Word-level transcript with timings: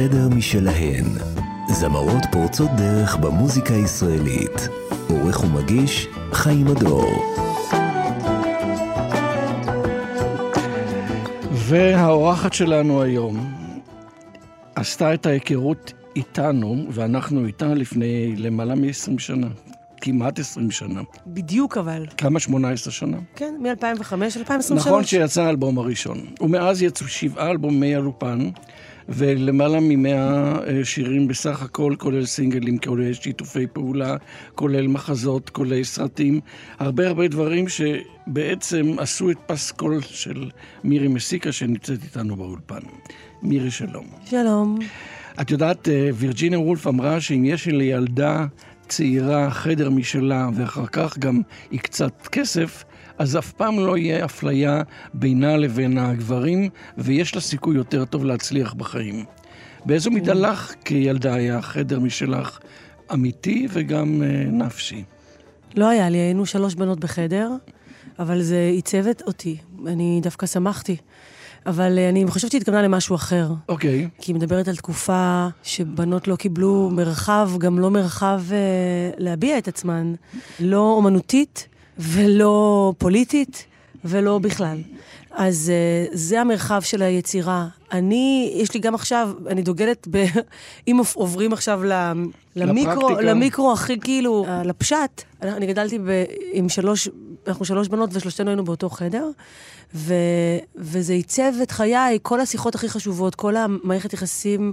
חדר 0.00 0.28
משלהן. 0.28 1.04
זמרות 1.68 2.22
פורצות 2.32 2.70
דרך 2.76 3.16
במוזיקה 3.16 3.74
הישראלית. 3.74 4.68
עורך 5.08 5.44
ומגיש, 5.44 6.06
חיים 6.32 6.66
הדור. 6.66 7.10
והאורחת 11.52 12.52
שלנו 12.52 13.02
היום 13.02 13.54
עשתה 14.74 15.14
את 15.14 15.26
ההיכרות 15.26 15.92
איתנו, 16.16 16.84
ואנחנו 16.90 17.46
איתה 17.46 17.74
לפני 17.74 18.34
למעלה 18.36 18.74
מ-20 18.74 19.18
שנה. 19.18 19.48
כמעט 20.00 20.38
20 20.38 20.70
שנה. 20.70 21.00
בדיוק 21.26 21.78
אבל. 21.78 22.06
כמה? 22.16 22.40
18 22.40 22.92
שנה? 22.92 23.16
כן, 23.36 23.54
מ-2005 23.60 24.14
ל-2023. 24.14 24.74
נכון 24.74 25.04
שיצא 25.04 25.42
האלבום 25.42 25.78
הראשון. 25.78 26.18
ומאז 26.40 26.82
יצאו 26.82 27.08
שבעה 27.08 27.50
אלבומי 27.50 27.96
אלופן, 27.96 28.50
ולמעלה 29.08 29.78
ממאה 29.80 30.54
שירים 30.84 31.28
בסך 31.28 31.62
הכל, 31.62 31.94
כולל 31.98 32.26
סינגלים, 32.26 32.78
כולל 32.78 33.12
שיתופי 33.12 33.66
פעולה, 33.66 34.16
כולל 34.54 34.86
מחזות, 34.86 35.50
כולל 35.50 35.84
סרטים. 35.84 36.40
הרבה 36.78 37.08
הרבה 37.08 37.28
דברים 37.28 37.64
שבעצם 37.68 38.94
עשו 38.98 39.30
את 39.30 39.36
פסקול 39.46 40.00
של 40.00 40.50
מירי 40.84 41.08
מסיקה 41.08 41.52
שנמצאת 41.52 42.02
איתנו 42.02 42.36
באולפן. 42.36 42.80
מירי, 43.42 43.70
שלום. 43.70 44.06
שלום. 44.24 44.78
את 45.40 45.50
יודעת, 45.50 45.88
וירג'יניה 46.14 46.60
וולף 46.60 46.86
אמרה 46.86 47.20
שאם 47.20 47.44
יש 47.44 47.66
לי 47.66 47.84
ילדה 47.84 48.46
צעירה, 48.90 49.50
חדר 49.50 49.90
משלה, 49.90 50.48
ואחר 50.54 50.86
כך 50.86 51.18
גם 51.18 51.40
היא 51.70 51.80
קצת 51.80 52.26
כסף, 52.32 52.84
אז 53.18 53.36
אף 53.36 53.52
פעם 53.52 53.78
לא 53.78 53.96
יהיה 53.96 54.24
אפליה 54.24 54.82
בינה 55.14 55.56
לבין 55.56 55.98
הגברים, 55.98 56.68
ויש 56.98 57.34
לה 57.34 57.40
סיכוי 57.40 57.76
יותר 57.76 58.04
טוב 58.04 58.24
להצליח 58.24 58.74
בחיים. 58.74 59.24
באיזו 59.84 60.10
מידה 60.10 60.34
לך 60.34 60.74
כילדה 60.84 61.34
היה 61.34 61.62
חדר 61.62 62.00
משלך 62.00 62.58
אמיתי 63.12 63.66
וגם 63.70 64.22
uh, 64.22 64.50
נפשי? 64.50 65.04
לא 65.76 65.88
היה 65.88 66.08
לי, 66.08 66.18
היינו 66.18 66.46
שלוש 66.46 66.74
בנות 66.74 67.00
בחדר, 67.00 67.50
אבל 68.18 68.42
זה 68.42 68.70
עיצב 68.72 69.04
אותי. 69.26 69.56
אני 69.86 70.20
דווקא 70.22 70.46
שמחתי. 70.46 70.96
אבל 71.66 71.98
אני 71.98 72.26
חושבת 72.28 72.50
שהיא 72.50 72.60
התכוונה 72.60 72.82
למשהו 72.82 73.16
אחר. 73.16 73.52
אוקיי. 73.68 74.04
Okay. 74.04 74.22
כי 74.22 74.32
היא 74.32 74.36
מדברת 74.36 74.68
על 74.68 74.76
תקופה 74.76 75.48
שבנות 75.62 76.28
לא 76.28 76.36
קיבלו 76.36 76.90
מרחב, 76.92 77.50
גם 77.58 77.78
לא 77.78 77.90
מרחב 77.90 78.42
אה, 78.52 78.56
להביע 79.18 79.58
את 79.58 79.68
עצמן. 79.68 80.14
לא 80.60 80.92
אומנותית 80.96 81.68
ולא 81.98 82.92
פוליטית 82.98 83.66
ולא 84.04 84.38
בכלל. 84.38 84.78
אז 85.30 85.70
אה, 85.70 86.06
זה 86.12 86.40
המרחב 86.40 86.80
של 86.82 87.02
היצירה. 87.02 87.66
אני, 87.92 88.52
יש 88.56 88.74
לי 88.74 88.80
גם 88.80 88.94
עכשיו, 88.94 89.30
אני 89.46 89.62
דוגלת 89.62 90.08
ב... 90.10 90.24
אם 90.88 91.00
עוברים 91.14 91.52
עכשיו 91.52 91.80
למיקרו, 92.56 93.10
למיקרו 93.10 93.72
הכי 93.72 94.00
כאילו, 94.00 94.46
לפשט, 94.64 95.22
אני 95.42 95.66
גדלתי 95.66 95.98
ב, 95.98 96.24
עם 96.52 96.68
שלוש, 96.68 97.08
אנחנו 97.46 97.64
שלוש 97.64 97.88
בנות 97.88 98.10
ושלושתנו 98.12 98.50
היינו 98.50 98.64
באותו 98.64 98.90
חדר. 98.90 99.30
ו, 99.94 100.14
וזה 100.76 101.12
עיצב 101.12 101.52
את 101.62 101.70
חיי, 101.70 102.18
כל 102.22 102.40
השיחות 102.40 102.74
הכי 102.74 102.88
חשובות, 102.88 103.34
כל 103.34 103.56
המערכת 103.56 104.12
יחסים, 104.12 104.72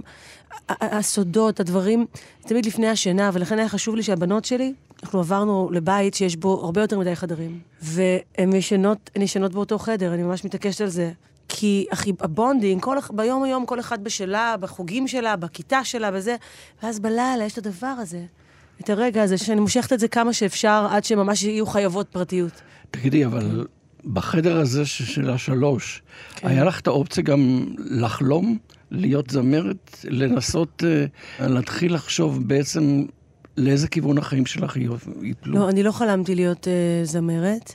הסודות, 0.68 1.60
הדברים, 1.60 2.06
תמיד 2.40 2.66
לפני 2.66 2.88
השינה, 2.88 3.30
ולכן 3.32 3.58
היה 3.58 3.68
חשוב 3.68 3.94
לי 3.96 4.02
שהבנות 4.02 4.44
שלי, 4.44 4.72
אנחנו 5.02 5.18
עברנו 5.18 5.68
לבית 5.72 6.14
שיש 6.14 6.36
בו 6.36 6.64
הרבה 6.64 6.80
יותר 6.80 6.98
מדי 6.98 7.16
חדרים. 7.16 7.58
והן 7.82 8.52
ישנות, 8.52 9.10
ישנות 9.16 9.52
באותו 9.52 9.78
חדר, 9.78 10.14
אני 10.14 10.22
ממש 10.22 10.44
מתעקשת 10.44 10.80
על 10.80 10.88
זה. 10.88 11.12
כי 11.48 11.86
אחי, 11.90 12.12
ה 12.20 12.27
bonding, 12.27 12.82
כל, 12.82 12.96
ביום 13.12 13.44
היום 13.44 13.66
כל 13.66 13.80
אחד 13.80 14.04
בשלה, 14.04 14.54
בחוגים 14.60 15.08
שלה, 15.08 15.36
בכיתה 15.36 15.84
שלה, 15.84 16.10
בזה, 16.10 16.36
ואז 16.82 17.00
בלילה 17.00 17.44
יש 17.46 17.52
את 17.52 17.66
הדבר 17.66 17.86
הזה, 17.86 18.24
את 18.80 18.90
הרגע 18.90 19.22
הזה, 19.22 19.38
שאני 19.38 19.60
מושכת 19.60 19.92
את 19.92 20.00
זה 20.00 20.08
כמה 20.08 20.32
שאפשר, 20.32 20.86
עד 20.90 21.04
שממש 21.04 21.42
יהיו 21.42 21.66
חייבות 21.66 22.08
פרטיות. 22.08 22.52
תגידי, 22.90 23.24
אבל 23.24 23.66
בחדר 24.12 24.60
הזה 24.60 24.86
של 24.86 25.30
השלוש, 25.30 26.02
כן. 26.36 26.48
היה 26.48 26.64
לך 26.64 26.80
את 26.80 26.86
האופציה 26.86 27.22
גם 27.22 27.66
לחלום, 27.78 28.58
להיות 28.90 29.30
זמרת, 29.30 30.04
לנסות 30.04 30.82
uh, 30.82 31.42
להתחיל 31.42 31.94
לחשוב 31.94 32.48
בעצם 32.48 33.04
לאיזה 33.58 33.88
כיוון 33.88 34.18
החיים 34.18 34.46
שלך 34.46 34.76
ייפלו? 35.22 35.58
לא, 35.58 35.68
אני 35.68 35.82
לא 35.82 35.92
חלמתי 35.92 36.34
להיות 36.34 36.66
uh, 36.66 37.06
זמרת, 37.06 37.74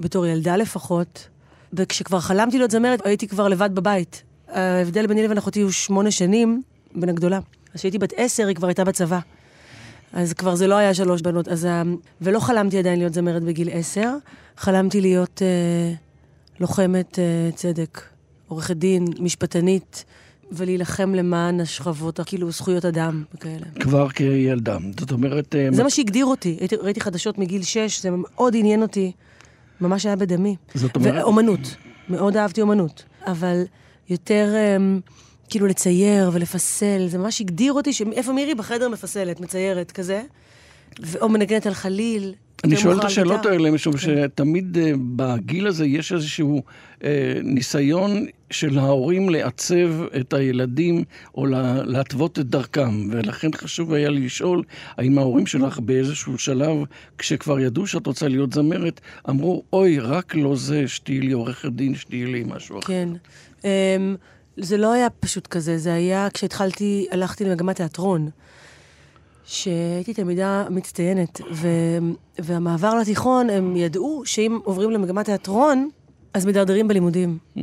בתור 0.00 0.26
ילדה 0.26 0.56
לפחות, 0.56 1.28
וכשכבר 1.72 2.20
חלמתי 2.20 2.58
להיות 2.58 2.70
זמרת, 2.70 3.06
הייתי 3.06 3.28
כבר 3.28 3.48
לבד 3.48 3.74
בבית. 3.74 4.22
ההבדל 4.48 5.06
ביני 5.06 5.22
לבין 5.22 5.38
אחותי 5.38 5.60
הוא 5.60 5.70
שמונה 5.70 6.10
שנים, 6.10 6.62
בין 6.94 7.08
הגדולה. 7.08 7.38
אז 7.74 7.80
כשהייתי 7.80 7.98
בת 7.98 8.12
עשר, 8.16 8.46
היא 8.46 8.56
כבר 8.56 8.66
הייתה 8.66 8.84
בצבא. 8.84 9.18
אז 10.12 10.32
כבר 10.32 10.54
זה 10.54 10.66
לא 10.66 10.74
היה 10.74 10.94
שלוש 10.94 11.22
בנות. 11.22 11.48
אז, 11.48 11.68
ולא 12.20 12.40
חלמתי 12.40 12.78
עדיין 12.78 12.98
להיות 12.98 13.14
זמרת 13.14 13.42
בגיל 13.42 13.68
עשר, 13.72 14.14
חלמתי 14.56 15.00
להיות 15.00 15.42
אה, 15.42 15.94
לוחמת 16.60 17.18
אה, 17.18 17.50
צדק, 17.54 18.02
עורכת 18.48 18.76
דין, 18.76 19.04
משפטנית, 19.18 20.04
ולהילחם 20.52 21.14
למען 21.14 21.60
השכבות, 21.60 22.20
כאילו 22.26 22.50
זכויות 22.50 22.84
אדם 22.84 23.24
וכאלה. 23.34 23.66
כבר 23.80 24.08
כילדה. 24.08 24.78
זאת 25.00 25.12
אומרת... 25.12 25.54
אה, 25.54 25.68
זה 25.72 25.82
מה 25.82 25.90
שהגדיר 25.90 26.26
אותי. 26.26 26.56
הייתי, 26.60 26.76
ראיתי 26.76 27.00
חדשות 27.00 27.38
מגיל 27.38 27.62
שש, 27.62 28.02
זה 28.02 28.08
מאוד 28.12 28.56
עניין 28.56 28.82
אותי. 28.82 29.12
ממש 29.80 30.06
היה 30.06 30.16
בדמי. 30.16 30.56
זאת 30.74 30.96
אומרת... 30.96 31.14
ואומנות. 31.14 31.76
מאוד 32.08 32.36
אהבתי 32.36 32.60
אומנות. 32.60 33.04
אבל 33.26 33.62
יותר... 34.08 34.52
אה, 34.54 34.76
כאילו 35.52 35.66
לצייר 35.66 36.30
ולפסל, 36.32 37.06
זה 37.08 37.18
ממש 37.18 37.40
הגדיר 37.40 37.72
אותי, 37.72 37.90
איפה 38.12 38.32
מירי 38.32 38.54
בחדר 38.54 38.88
מפסלת, 38.88 39.40
מציירת, 39.40 39.92
כזה, 39.92 40.22
או 41.20 41.28
מנגנת 41.28 41.66
על 41.66 41.74
חליל. 41.74 42.34
אני 42.64 42.76
שואל 42.76 42.98
את 42.98 43.04
השאלות 43.04 43.46
האלה, 43.46 43.70
משום 43.70 43.92
כן. 43.92 43.98
שתמיד 43.98 44.76
uh, 44.76 44.96
בגיל 45.16 45.66
הזה 45.66 45.86
יש 45.86 46.12
איזשהו 46.12 46.62
uh, 46.98 47.04
ניסיון 47.42 48.26
של 48.50 48.78
ההורים 48.78 49.30
לעצב 49.30 50.02
את 50.20 50.32
הילדים 50.32 51.04
או 51.34 51.46
לה, 51.46 51.82
להתוות 51.84 52.38
את 52.38 52.46
דרכם, 52.46 53.08
ולכן 53.10 53.48
חשוב 53.54 53.92
היה 53.92 54.10
לי 54.10 54.26
לשאול, 54.26 54.62
האם 54.96 55.18
ההורים 55.18 55.46
שלך 55.46 55.78
באיזשהו 55.78 56.38
שלב, 56.38 56.76
כשכבר 57.18 57.60
ידעו 57.60 57.86
שאת 57.86 58.06
רוצה 58.06 58.28
להיות 58.28 58.52
זמרת, 58.52 59.00
אמרו, 59.28 59.62
אוי, 59.72 59.98
רק 59.98 60.34
לא 60.34 60.56
זה, 60.56 60.88
שתהיי 60.88 61.20
לי 61.20 61.32
עורכת 61.32 61.72
דין, 61.72 61.94
שתהיי 61.94 62.26
לי 62.26 62.44
משהו 62.46 62.78
אחר. 62.78 62.86
כן. 62.86 63.08
Um, 63.60 63.64
זה 64.56 64.76
לא 64.76 64.92
היה 64.92 65.10
פשוט 65.10 65.46
כזה, 65.46 65.78
זה 65.78 65.94
היה 65.94 66.28
כשהתחלתי, 66.34 67.06
הלכתי 67.10 67.44
למגמת 67.44 67.76
תיאטרון, 67.76 68.30
שהייתי 69.44 70.14
תלמידה 70.14 70.64
מצטיינת, 70.70 71.40
ו, 71.52 71.68
והמעבר 72.38 72.94
לתיכון, 72.94 73.50
הם 73.50 73.76
ידעו 73.76 74.22
שאם 74.24 74.58
עוברים 74.64 74.90
למגמת 74.90 75.24
תיאטרון, 75.24 75.90
אז 76.34 76.46
מדרדרים 76.46 76.88
בלימודים. 76.88 77.38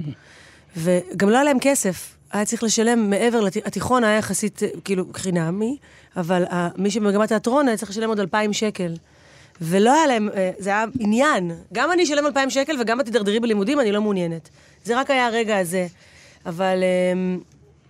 וגם 0.78 1.29
לא 1.29 1.35
היה 1.35 1.44
להם 1.44 1.57
כסף, 1.62 2.16
היה 2.31 2.45
צריך 2.45 2.63
לשלם 2.63 3.09
מעבר, 3.09 3.41
לת... 3.41 3.57
התיכון 3.66 4.03
היה 4.03 4.17
יחסית 4.17 4.62
כאילו 4.84 5.06
חינמי, 5.13 5.78
אבל 6.17 6.44
מי 6.78 6.91
שבמגמת 6.91 7.28
תיאטרון 7.28 7.67
היה 7.67 7.78
צריך 7.78 7.91
לשלם 7.91 8.09
עוד 8.09 8.19
אלפיים 8.19 8.53
שקל. 8.53 8.94
ולא 9.61 9.94
היה 9.94 10.07
להם, 10.07 10.29
אה, 10.35 10.51
זה 10.57 10.69
היה 10.69 10.85
עניין. 11.00 11.51
גם 11.73 11.91
אני 11.91 12.03
אשלם 12.03 12.25
אלפיים 12.25 12.50
שקל 12.50 12.75
וגם 12.81 13.01
את 13.01 13.06
תדרדרי 13.06 13.40
בלימודים, 13.40 13.79
אני 13.79 13.91
לא 13.91 14.01
מעוניינת. 14.01 14.50
זה 14.84 15.00
רק 15.00 15.11
היה 15.11 15.28
הרגע 15.28 15.57
הזה. 15.57 15.88
אבל 16.46 16.84
אמ, 16.84 17.40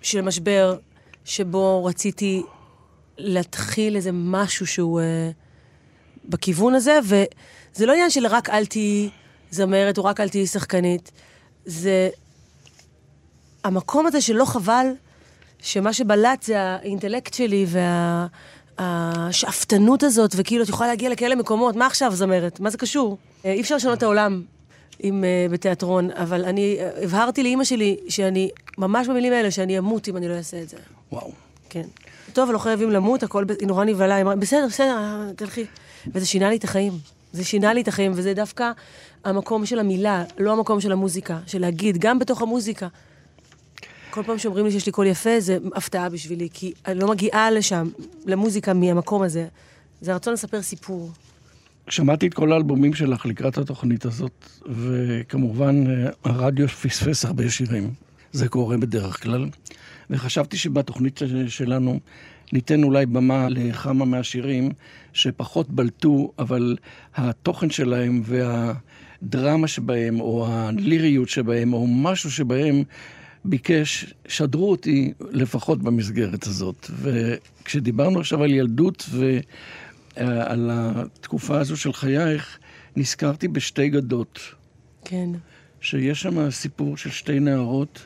של 0.01 0.21
משבר, 0.21 0.75
שבו 1.25 1.85
רציתי 1.85 2.43
להתחיל 3.19 3.95
איזה 3.95 4.09
משהו 4.13 4.67
שהוא 4.67 5.01
uh, 5.01 5.03
בכיוון 6.29 6.75
הזה, 6.75 6.99
וזה 7.03 7.85
לא 7.85 7.91
עניין 7.91 8.09
של 8.09 8.27
רק 8.27 8.49
אל 8.49 8.65
תהיי 8.65 9.09
זמרת 9.51 9.97
או 9.97 10.05
רק 10.05 10.19
אל 10.19 10.29
תהיי 10.29 10.47
שחקנית, 10.47 11.11
זה 11.65 12.09
המקום 13.63 14.05
הזה 14.05 14.21
שלא 14.21 14.45
חבל, 14.45 14.87
שמה 15.59 15.93
שבלט 15.93 16.43
זה 16.43 16.61
האינטלקט 16.61 17.33
שלי 17.33 17.65
והשאפתנות 18.79 20.03
הזאת, 20.03 20.31
וכאילו 20.37 20.63
את 20.63 20.69
יכולה 20.69 20.89
להגיע 20.89 21.09
לכאלה 21.09 21.35
מקומות, 21.35 21.75
מה 21.75 21.85
עכשיו 21.85 22.15
זמרת? 22.15 22.59
מה 22.59 22.69
זה 22.69 22.77
קשור? 22.77 23.17
אה, 23.45 23.51
אי 23.51 23.61
אפשר 23.61 23.75
לשנות 23.75 23.97
את 23.97 24.03
העולם 24.03 24.43
עם, 24.99 25.23
uh, 25.23 25.51
בתיאטרון, 25.51 26.11
אבל 26.11 26.45
אני 26.45 26.77
uh, 26.79 27.03
הבהרתי 27.03 27.43
לאימא 27.43 27.63
שלי 27.63 27.97
שאני, 28.09 28.49
ממש 28.77 29.07
במילים 29.07 29.33
האלה, 29.33 29.51
שאני 29.51 29.77
אמות 29.77 30.09
אם 30.09 30.17
אני 30.17 30.27
לא 30.27 30.33
אעשה 30.33 30.61
את 30.61 30.69
זה. 30.69 30.77
וואו. 31.11 31.31
כן. 31.69 31.85
טוב, 32.33 32.51
לא 32.51 32.57
חייבים 32.57 32.91
למות, 32.91 33.23
הכל, 33.23 33.45
היא 33.59 33.67
נורא 33.67 33.85
נבהלה, 33.85 34.15
היא 34.15 34.23
אמרה, 34.23 34.35
בסדר, 34.35 34.65
בסדר, 34.69 35.31
תלכי. 35.35 35.65
וזה 36.13 36.25
שינה 36.25 36.49
לי 36.49 36.55
את 36.55 36.63
החיים. 36.63 36.93
זה 37.33 37.43
שינה 37.43 37.73
לי 37.73 37.81
את 37.81 37.87
החיים, 37.87 38.11
וזה 38.15 38.33
דווקא 38.33 38.71
המקום 39.25 39.65
של 39.65 39.79
המילה, 39.79 40.23
לא 40.37 40.53
המקום 40.53 40.81
של 40.81 40.91
המוזיקה, 40.91 41.39
של 41.47 41.61
להגיד, 41.61 41.97
גם 41.97 42.19
בתוך 42.19 42.41
המוזיקה. 42.41 42.87
כל 44.09 44.23
פעם 44.23 44.37
שאומרים 44.37 44.65
לי 44.65 44.71
שיש 44.71 44.85
לי 44.85 44.91
קול 44.91 45.07
יפה, 45.07 45.39
זה 45.39 45.57
הפתעה 45.75 46.09
בשבילי, 46.09 46.49
כי 46.53 46.73
אני 46.87 46.99
לא 46.99 47.07
מגיעה 47.07 47.51
לשם, 47.51 47.89
למוזיקה 48.25 48.73
מהמקום 48.73 49.21
הזה. 49.21 49.47
זה 50.01 50.11
הרצון 50.11 50.33
לספר 50.33 50.61
סיפור. 50.61 51.11
שמעתי 51.89 52.27
את 52.27 52.33
כל 52.33 52.51
האלבומים 52.51 52.93
שלך 52.93 53.25
לקראת 53.25 53.57
התוכנית 53.57 54.05
הזאת, 54.05 54.45
וכמובן 54.69 55.83
הרדיו 56.23 56.67
פספס 56.67 57.25
הרבה 57.25 57.49
שירים. 57.49 57.93
זה 58.31 58.47
קורה 58.47 58.77
בדרך 58.77 59.23
כלל. 59.23 59.49
וחשבתי 60.09 60.57
שבתוכנית 60.57 61.21
שלנו 61.47 61.99
ניתן 62.53 62.83
אולי 62.83 63.05
במה 63.05 63.49
לכמה 63.49 64.05
מהשירים 64.05 64.71
שפחות 65.13 65.69
בלטו, 65.69 66.31
אבל 66.39 66.77
התוכן 67.15 67.69
שלהם 67.69 68.21
והדרמה 68.25 69.67
שבהם, 69.67 70.19
או 70.19 70.47
הליריות 70.49 71.29
שבהם, 71.29 71.73
או 71.73 71.87
משהו 71.87 72.31
שבהם 72.31 72.83
ביקש, 73.45 74.13
שדרו 74.27 74.71
אותי 74.71 75.13
לפחות 75.31 75.83
במסגרת 75.83 76.47
הזאת. 76.47 76.91
וכשדיברנו 77.01 78.19
עכשיו 78.19 78.43
על 78.43 78.51
ילדות 78.51 79.09
ועל 80.15 80.69
התקופה 80.73 81.59
הזו 81.59 81.77
של 81.77 81.93
חייך, 81.93 82.59
נזכרתי 82.95 83.47
בשתי 83.47 83.89
גדות. 83.89 84.39
כן. 85.05 85.29
שיש 85.81 86.21
שם 86.21 86.51
סיפור 86.51 86.97
של 86.97 87.09
שתי 87.09 87.39
נערות 87.39 88.05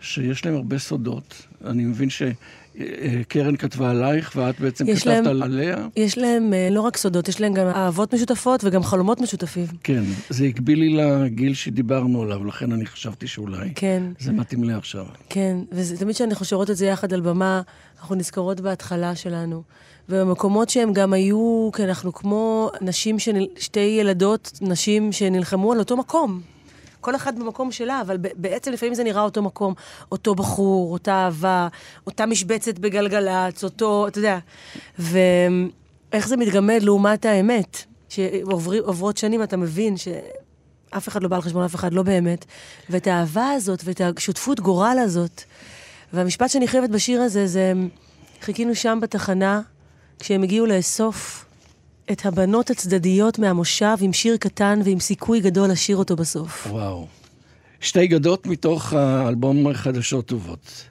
שיש 0.00 0.44
להן 0.44 0.54
הרבה 0.54 0.78
סודות. 0.78 1.46
אני 1.64 1.84
מבין 1.84 2.10
ש... 2.10 2.22
קרן 3.28 3.56
כתבה 3.56 3.90
עלייך, 3.90 4.32
ואת 4.36 4.60
בעצם 4.60 4.86
כתבת 4.86 5.06
להם, 5.06 5.42
עליה. 5.42 5.76
יש 5.96 6.18
להם 6.18 6.54
אה, 6.54 6.68
לא 6.70 6.80
רק 6.80 6.96
סודות, 6.96 7.28
יש 7.28 7.40
להם 7.40 7.54
גם 7.54 7.66
אהבות 7.66 8.14
משותפות 8.14 8.64
וגם 8.64 8.82
חלומות 8.82 9.20
משותפים. 9.20 9.66
כן, 9.84 10.02
זה 10.28 10.44
הגביל 10.44 10.78
לי 10.78 10.88
לגיל 10.88 11.54
שדיברנו 11.54 12.22
עליו, 12.22 12.44
לכן 12.44 12.72
אני 12.72 12.86
חשבתי 12.86 13.26
שאולי 13.26 13.72
כן. 13.74 14.02
זה 14.18 14.32
מתאים 14.32 14.64
לי 14.64 14.72
עכשיו. 14.72 15.06
כן, 15.28 15.56
ותמיד 15.72 16.14
כשאנחנו 16.14 16.44
שרות 16.44 16.70
את 16.70 16.76
זה 16.76 16.86
יחד 16.86 17.12
על 17.12 17.20
במה, 17.20 17.62
אנחנו 18.00 18.14
נזכרות 18.14 18.60
בהתחלה 18.60 19.14
שלנו. 19.14 19.62
ובמקומות 20.08 20.70
שהם 20.70 20.92
גם 20.92 21.12
היו, 21.12 21.70
כי 21.72 21.84
אנחנו 21.84 22.12
כמו 22.12 22.70
נשים, 22.80 23.18
שנל... 23.18 23.46
שתי 23.58 23.96
ילדות, 24.00 24.58
נשים 24.62 25.12
שנלחמו 25.12 25.72
על 25.72 25.78
אותו 25.78 25.96
מקום. 25.96 26.40
כל 27.00 27.16
אחת 27.16 27.34
במקום 27.34 27.72
שלה, 27.72 28.00
אבל 28.00 28.16
בעצם 28.16 28.72
לפעמים 28.72 28.94
זה 28.94 29.04
נראה 29.04 29.22
אותו 29.22 29.42
מקום, 29.42 29.74
אותו 30.12 30.34
בחור, 30.34 30.92
אותה 30.92 31.12
אהבה, 31.12 31.68
אותה 32.06 32.26
משבצת 32.26 32.78
בגלגלצ, 32.78 33.64
אותו, 33.64 34.08
אתה 34.08 34.18
יודע. 34.18 34.38
ואיך 34.98 36.28
זה 36.28 36.36
מתגמד 36.36 36.82
לעומת 36.82 37.24
האמת, 37.24 37.84
שעוברות 38.08 39.16
שנים 39.16 39.42
אתה 39.42 39.56
מבין 39.56 39.94
שאף 39.96 41.08
אחד 41.08 41.22
לא 41.22 41.28
בא 41.28 41.36
על 41.36 41.42
חשבון 41.42 41.64
אף 41.64 41.74
אחד, 41.74 41.92
לא 41.92 42.02
באמת. 42.02 42.44
ואת 42.90 43.06
האהבה 43.06 43.50
הזאת 43.50 43.80
ואת 43.84 44.00
השותפות 44.00 44.60
גורל 44.60 44.96
הזאת. 45.02 45.42
והמשפט 46.12 46.50
שאני 46.50 46.68
חייבת 46.68 46.90
בשיר 46.90 47.22
הזה 47.22 47.46
זה, 47.46 47.72
חיכינו 48.40 48.74
שם 48.74 48.98
בתחנה, 49.02 49.60
כשהם 50.18 50.42
הגיעו 50.42 50.66
לאסוף 50.66 51.44
את 52.12 52.26
הבנות 52.26 52.70
הצדדיות 52.70 53.38
מהמושב 53.38 53.96
עם 54.00 54.12
שיר 54.12 54.36
קטן 54.36 54.80
ועם 54.84 55.00
סיכוי 55.00 55.40
גדול 55.40 55.70
לשיר 55.70 55.96
אותו 55.96 56.16
בסוף. 56.16 56.66
וואו. 56.70 57.06
שתי 57.80 58.06
גדות 58.06 58.46
מתוך 58.46 58.92
האלבום 58.92 59.72
חדשות 59.72 60.26
טובות. 60.26 60.84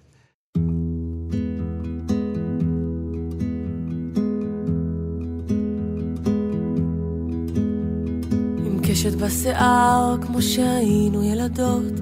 עם 8.66 8.80
קשת 8.84 9.16
בשיער 9.16 10.18
כמו 10.22 10.42
שהיינו 10.42 11.24
ילדות, 11.24 11.94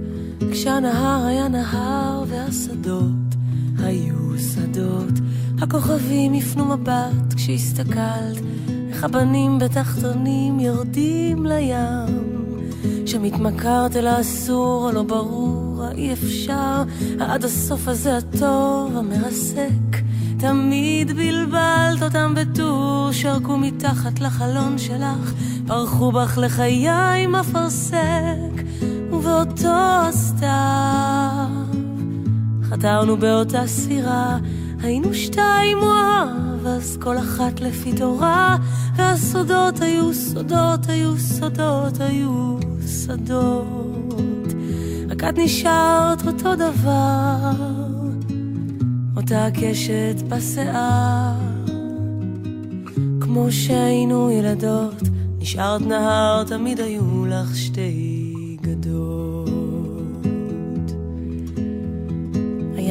כשהנהר 0.51 1.25
היה 1.25 1.47
נהר 1.47 2.23
והשדות 2.27 3.35
היו 3.79 4.39
שדות. 4.39 5.13
הכוכבים 5.61 6.33
הפנו 6.33 6.65
מבט 6.65 7.33
כשהסתכלת 7.35 8.37
איך 8.97 9.03
הבנים 9.03 9.59
בתחתונים 9.59 10.59
יורדים 10.59 11.45
לים. 11.45 12.45
שם 13.05 13.23
התמכרת 13.23 13.95
אל 13.95 14.07
האסור, 14.07 14.89
הלא 14.89 15.03
ברור, 15.03 15.83
האי 15.83 16.13
אפשר, 16.13 16.83
עד 17.19 17.45
הסוף 17.45 17.87
הזה 17.87 18.17
הטוב, 18.17 18.97
המרסק. 18.97 19.97
תמיד 20.39 21.11
בלבלת 21.11 22.03
אותם 22.03 22.33
בטור, 22.35 23.09
שרקו 23.11 23.57
מתחת 23.57 24.19
לחלון 24.19 24.77
שלך, 24.77 25.33
פרחו 25.67 26.11
בך 26.11 26.37
לחיי 26.37 26.89
עם 27.23 27.35
אפרסק, 27.35 28.63
ובאותו 29.11 29.77
הסתיו 30.07 31.47
חתרנו 32.63 33.17
באותה 33.17 33.67
סירה, 33.67 34.37
היינו 34.83 35.13
שתיים 35.13 35.77
אוהב, 35.77 36.46
אז 36.67 36.97
כל 37.01 37.17
אחת 37.17 37.59
לפי 37.59 37.93
תורה, 37.93 38.57
והסודות 38.95 39.81
היו 39.81 40.13
סודות, 40.13 40.89
היו 40.89 41.17
סודות, 41.17 41.99
היו 41.99 42.57
שדות. 42.87 44.53
רק 45.09 45.23
את 45.23 45.37
נשארת 45.37 46.27
אותו 46.27 46.55
דבר, 46.55 47.51
אותה 49.17 49.47
קשת 49.53 50.15
בשיער. 50.29 51.33
כמו 53.21 53.51
שהיינו 53.51 54.31
ילדות, 54.31 55.01
נשארת 55.39 55.81
נהר, 55.81 56.43
תמיד 56.43 56.79
היו 56.79 57.25
לך 57.25 57.55
שתי 57.55 58.06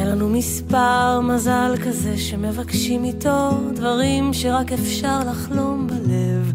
לנו 0.07 0.29
מספר 0.29 1.21
מזל 1.21 1.75
כזה 1.85 2.19
שמבקשים 2.19 3.05
איתו 3.05 3.51
דברים 3.75 4.35
שרק 4.35 4.73
אפשר 4.73 5.21
לחלום 5.31 5.87
בלב. 5.87 6.53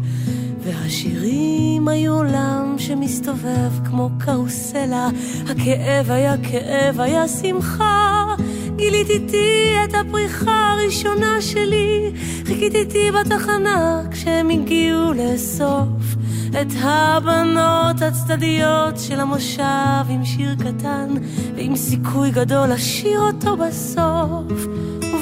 והשירים 0.60 1.88
היו 1.88 2.12
עולם 2.12 2.74
שמסתובב 2.78 3.84
כמו 3.84 4.10
קרוסלה, 4.18 5.08
הכאב 5.48 6.10
היה 6.10 6.34
כאב, 6.42 7.00
היה 7.00 7.28
שמחה. 7.28 8.34
גילית 8.76 9.10
איתי 9.10 9.74
את 9.84 9.94
הפריחה 9.94 10.72
הראשונה 10.72 11.40
שלי, 11.40 12.12
חיכית 12.44 12.74
איתי 12.74 13.10
בתחנה 13.10 14.02
כשהם 14.10 14.50
הגיעו 14.50 15.12
לאסוף 15.12 16.16
את 16.60 16.72
הבנות 16.82 18.02
הצדדיות 18.02 18.98
של 18.98 19.20
המושב 19.20 20.04
עם 20.08 20.24
שיר 20.24 20.54
קטן 20.54 21.08
ועם 21.56 21.76
סיכוי 21.76 22.30
גדול 22.30 22.68
לשיר 22.68 23.20
אותו 23.20 23.56
בסוף. 23.56 24.66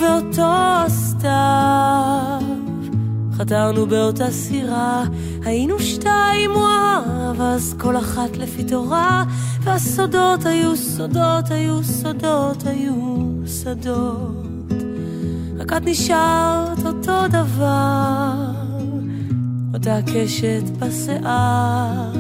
ובאותו 0.00 0.85
סתיו 0.88 2.41
חתרנו 3.37 3.87
באותה 3.87 4.31
סירה 4.31 5.05
היינו 5.44 5.81
שתיים 5.81 6.50
וואב 6.50 7.41
אז 7.41 7.75
כל 7.79 7.97
אחת 7.97 8.37
לפי 8.37 8.65
תורה 8.65 9.25
והסודות 9.61 10.47
היו 10.47 10.76
סודות 10.76 11.50
היו 11.50 11.85
סודות 11.85 12.66
היו 12.66 12.95
שדות 13.47 14.73
רק 15.59 15.73
את 15.73 15.83
נשארת 15.85 16.87
אותו 16.87 17.28
דבר 17.28 18.50
אותה 19.75 19.99
קשת 20.07 20.62
בשיער. 20.79 22.12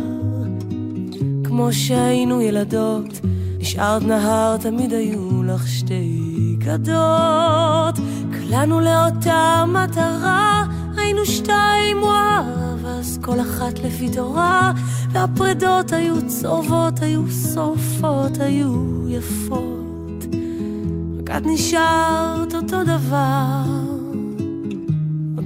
כמו 1.44 1.72
שהיינו 1.72 2.40
ילדות, 2.40 3.20
נשארת 3.58 4.02
נהר, 4.02 4.56
תמיד 4.56 4.92
היו 4.92 5.42
לך 5.42 5.68
שתי 5.68 6.54
גדות. 6.58 7.94
קלענו 8.32 8.80
לאותה 8.80 9.64
מטרה, 9.68 10.66
היינו 10.96 11.26
שתיים 11.26 12.02
וואב, 12.02 12.84
אז 12.86 13.18
כל 13.22 13.40
אחת 13.40 13.78
לפי 13.78 14.08
תורה, 14.08 14.72
והפרדות 15.12 15.92
היו 15.92 16.14
צהובות, 16.26 17.02
היו 17.02 17.22
שורפות, 17.54 18.38
היו 18.40 19.08
יפות. 19.08 20.24
רק 21.18 21.30
את 21.36 21.46
נשארת 21.46 22.54
אותו 22.54 22.84
דבר. 22.84 23.62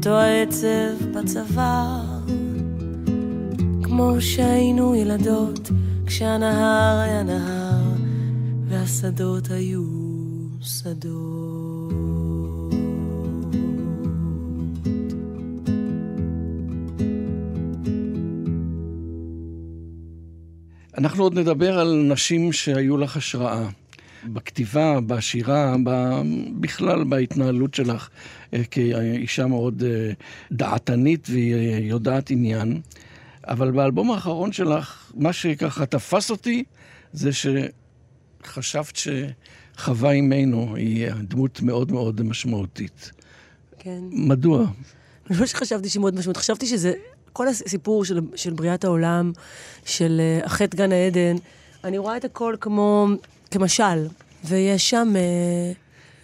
אותו 0.04 0.16
העצב 0.16 1.10
בצוואר, 1.14 2.02
כמו 3.82 4.20
שהיינו 4.20 4.94
ילדות, 4.94 5.70
כשהנהר 6.06 7.00
היה 7.00 7.22
נהר, 7.22 7.82
והשדות 8.68 9.50
היו 9.50 9.82
שדות. 10.60 11.92
אנחנו 20.98 21.22
עוד 21.22 21.38
נדבר 21.38 21.78
על 21.78 22.02
נשים 22.08 22.52
שהיו 22.52 22.96
לך 22.96 23.16
השראה. 23.16 23.68
בכתיבה, 24.26 25.00
בשירה, 25.00 25.76
בכלל 26.60 27.04
בהתנהלות 27.04 27.74
שלך 27.74 28.08
אה, 28.54 28.64
כאישה 28.70 29.46
מאוד 29.46 29.82
אה, 29.86 30.12
דעתנית 30.52 31.28
והיא 31.30 31.90
יודעת 31.90 32.30
עניין. 32.30 32.80
אבל 33.48 33.70
באלבום 33.70 34.10
האחרון 34.10 34.52
שלך, 34.52 35.12
מה 35.14 35.32
שככה 35.32 35.86
תפס 35.86 36.30
אותי, 36.30 36.64
זה 37.12 37.30
שחשבת 38.42 38.96
שחווה 38.96 40.10
אימנו 40.10 40.76
היא 40.76 41.08
דמות 41.22 41.62
מאוד 41.62 41.92
מאוד 41.92 42.22
משמעותית. 42.22 43.10
כן. 43.78 44.00
מדוע? 44.10 44.66
לא 45.30 45.46
שחשבתי 45.46 45.88
שהיא 45.88 46.00
מאוד 46.00 46.14
משמעותית, 46.14 46.42
חשבתי 46.42 46.66
שזה 46.66 46.92
כל 47.32 47.48
הסיפור 47.48 48.04
של, 48.04 48.20
של 48.36 48.52
בריאת 48.52 48.84
העולם, 48.84 49.32
של 49.84 50.20
החטא 50.44 50.76
אה, 50.76 50.86
גן 50.86 50.92
העדן, 50.92 51.36
אני 51.84 51.98
רואה 51.98 52.16
את 52.16 52.24
הכל 52.24 52.56
כמו, 52.60 53.08
כמשל. 53.50 54.08
ויש 54.44 54.90
שם 54.90 55.12
אה, 55.16 55.22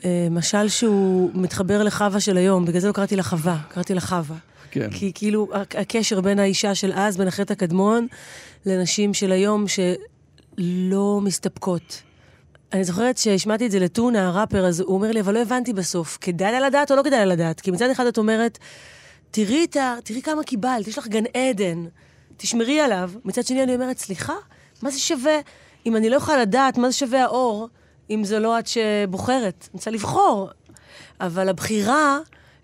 אה, 0.04 0.28
משל 0.30 0.68
שהוא 0.68 1.30
מתחבר 1.34 1.82
לחווה 1.82 2.20
של 2.20 2.36
היום, 2.36 2.64
בגלל 2.64 2.80
זה 2.80 2.88
לא 2.88 2.92
קראתי 2.92 3.16
לה 3.16 3.22
חווה, 3.22 3.58
קראתי 3.68 3.94
לה 3.94 4.00
חווה. 4.00 4.36
כן. 4.70 4.90
כי 4.90 5.12
כאילו 5.14 5.48
הקשר 5.54 6.20
בין 6.20 6.38
האישה 6.38 6.74
של 6.74 6.92
אז, 6.94 7.16
בין 7.16 7.28
החטא 7.28 7.52
הקדמון, 7.52 8.06
לנשים 8.66 9.14
של 9.14 9.32
היום 9.32 9.64
שלא 9.68 11.20
מסתפקות. 11.22 12.02
אני 12.72 12.84
זוכרת 12.84 13.18
שהשמעתי 13.18 13.66
את 13.66 13.70
זה 13.70 13.78
לטונה, 13.78 14.28
הראפר, 14.28 14.66
אז 14.66 14.80
הוא 14.80 14.94
אומר 14.94 15.10
לי, 15.10 15.20
אבל 15.20 15.34
לא 15.34 15.42
הבנתי 15.42 15.72
בסוף, 15.72 16.18
כדאי 16.20 16.52
לה 16.52 16.60
לדעת 16.60 16.90
או 16.90 16.96
לא 16.96 17.02
כדאי 17.02 17.18
לה 17.18 17.24
לדעת? 17.24 17.60
כי 17.60 17.70
מצד 17.70 17.90
אחד 17.90 18.06
את 18.06 18.18
אומרת, 18.18 18.58
תראי, 19.30 19.66
ה... 19.80 20.00
תראי 20.04 20.22
כמה 20.22 20.44
קיבלת, 20.44 20.88
יש 20.88 20.98
לך 20.98 21.08
גן 21.08 21.24
עדן, 21.34 21.84
תשמרי 22.36 22.80
עליו. 22.80 23.10
מצד 23.24 23.46
שני 23.46 23.62
אני 23.62 23.74
אומרת, 23.74 23.98
סליחה, 23.98 24.34
מה 24.82 24.90
זה 24.90 24.98
שווה, 24.98 25.38
אם 25.86 25.96
אני 25.96 26.10
לא 26.10 26.16
יכולה 26.16 26.42
לדעת 26.42 26.78
מה 26.78 26.90
זה 26.90 26.96
שווה 26.96 27.22
האור, 27.24 27.68
אם 28.10 28.24
זה 28.24 28.38
לא 28.38 28.58
את 28.58 28.66
שבוחרת? 28.66 29.68
אני 29.70 29.72
רוצה 29.72 29.90
לבחור. 29.90 30.48
אבל 31.20 31.48
הבחירה 31.48 32.18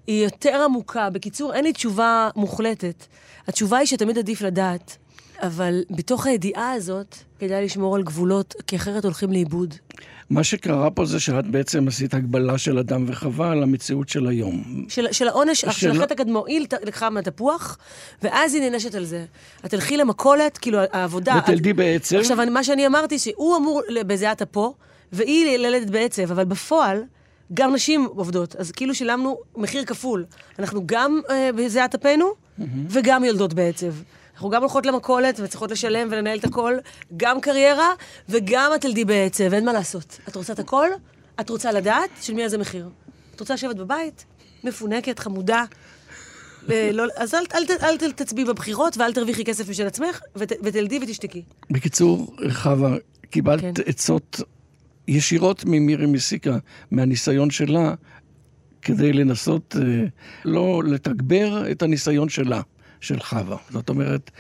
היא 0.06 0.25
יותר 0.25 0.62
עמוקה. 0.64 1.11
בקיצור, 1.11 1.54
אין 1.54 1.64
לי 1.64 1.73
תשובה 1.73 2.30
מוחלטת. 2.37 3.06
התשובה 3.49 3.78
היא 3.78 3.87
שתמיד 3.87 4.18
עדיף 4.18 4.40
לדעת. 4.40 4.96
אבל 5.42 5.82
בתוך 5.90 6.26
הידיעה 6.26 6.73
הזאת, 6.73 7.16
כדאי 7.38 7.64
לשמור 7.64 7.96
על 7.96 8.02
גבולות, 8.02 8.54
כי 8.66 8.76
אחרת 8.76 9.04
הולכים 9.04 9.32
לאיבוד. 9.32 9.75
מה 10.30 10.45
שקרה 10.45 10.90
פה 10.90 11.04
זה 11.04 11.21
שאת 11.21 11.47
בעצם 11.47 11.88
עשית 11.88 12.14
הגבלה 12.14 12.59
של 12.59 12.78
אדם 12.78 13.04
וחווה 13.09 13.52
על 13.52 13.62
המציאות 13.62 14.09
של 14.09 14.26
היום. 14.26 14.85
של, 14.88 15.12
של 15.12 15.28
העונש, 15.28 15.61
של, 15.61 15.71
של 15.71 15.90
החטא 15.90 16.14
הקדמו, 16.14 16.47
היא 16.47 16.66
לקחה 16.83 17.11
מהתפוח, 17.11 17.78
ואז 18.23 18.54
היא 18.54 18.62
נענשת 18.62 18.95
על 18.95 19.04
זה. 19.04 19.25
את 19.64 19.71
תלכי 19.71 19.97
למכולת, 19.97 20.59
כאילו, 20.59 20.78
העבודה... 20.92 21.40
ותלדי 21.45 21.71
את... 21.71 21.76
בעצב. 21.76 22.16
עכשיו, 22.16 22.37
מה 22.50 22.64
שאני 22.64 22.87
אמרתי, 22.87 23.18
שהוא 23.18 23.56
אמור 23.56 23.83
בזיעת 24.06 24.42
אפו, 24.42 24.75
והיא 25.12 25.59
ללדת 25.59 25.90
בעצב, 25.90 26.30
אבל 26.30 26.45
בפועל, 26.45 27.02
גם 27.54 27.75
נשים 27.75 28.09
עובדות, 28.16 28.56
אז 28.56 28.73
כאילו 28.73 28.95
שילמנו 28.95 29.38
מחיר 29.56 29.85
כפול. 29.85 30.25
אנחנו 30.59 30.83
גם 30.87 31.21
אה, 31.30 31.50
בזיעת 31.56 31.95
אפינו, 31.95 32.26
mm-hmm. 32.26 32.62
וגם 32.88 33.25
יולדות 33.25 33.54
בעצב. 33.54 33.92
אנחנו 34.36 34.50
גם 34.50 34.62
הולכות 34.62 34.86
למכולת 34.86 35.40
וצריכות 35.40 35.70
לשלם 35.70 36.08
ולנהל 36.10 36.38
את 36.38 36.44
הכל, 36.44 36.74
גם 37.16 37.40
קריירה 37.40 37.90
וגם 38.28 38.70
את 38.74 38.80
תלדי 38.80 39.04
בעצב, 39.04 39.52
אין 39.52 39.64
מה 39.64 39.72
לעשות. 39.72 40.18
את 40.28 40.36
רוצה 40.36 40.52
את 40.52 40.58
הכל, 40.58 40.88
את 41.40 41.50
רוצה 41.50 41.72
לדעת 41.72 42.10
של 42.20 42.34
מי 42.34 42.44
איזה 42.44 42.58
מחיר. 42.58 42.88
את 43.34 43.40
רוצה 43.40 43.54
לשבת 43.54 43.76
בבית, 43.76 44.24
מפונקת, 44.64 45.18
חמודה. 45.18 45.64
אה, 46.70 46.90
לא, 46.92 47.04
אז 47.16 47.34
אל, 47.34 47.44
אל, 47.54 47.62
אל, 47.82 47.96
אל 48.02 48.12
תצביעי 48.12 48.46
בבחירות 48.46 48.96
ואל 48.96 49.12
תרוויחי 49.12 49.44
כסף 49.44 49.68
בשביל 49.68 49.86
עצמך, 49.86 50.20
ות, 50.36 50.52
ותלדי 50.62 50.98
ותשתקי. 51.02 51.42
בקיצור, 51.70 52.36
חווה, 52.50 52.96
קיבלת 53.30 53.60
כן. 53.60 53.72
עצות 53.86 54.40
ישירות 55.08 55.64
ממירי 55.64 56.06
מסיקה, 56.06 56.58
מהניסיון 56.90 57.50
שלה, 57.50 57.94
כדי 58.82 59.12
לנסות 59.12 59.76
אה, 59.78 60.04
לא 60.44 60.82
לתגבר 60.84 61.70
את 61.70 61.82
הניסיון 61.82 62.28
שלה. 62.28 62.60
של 63.00 63.20
חווה. 63.20 63.56
זאת 63.70 63.88
אומרת, 63.88 64.30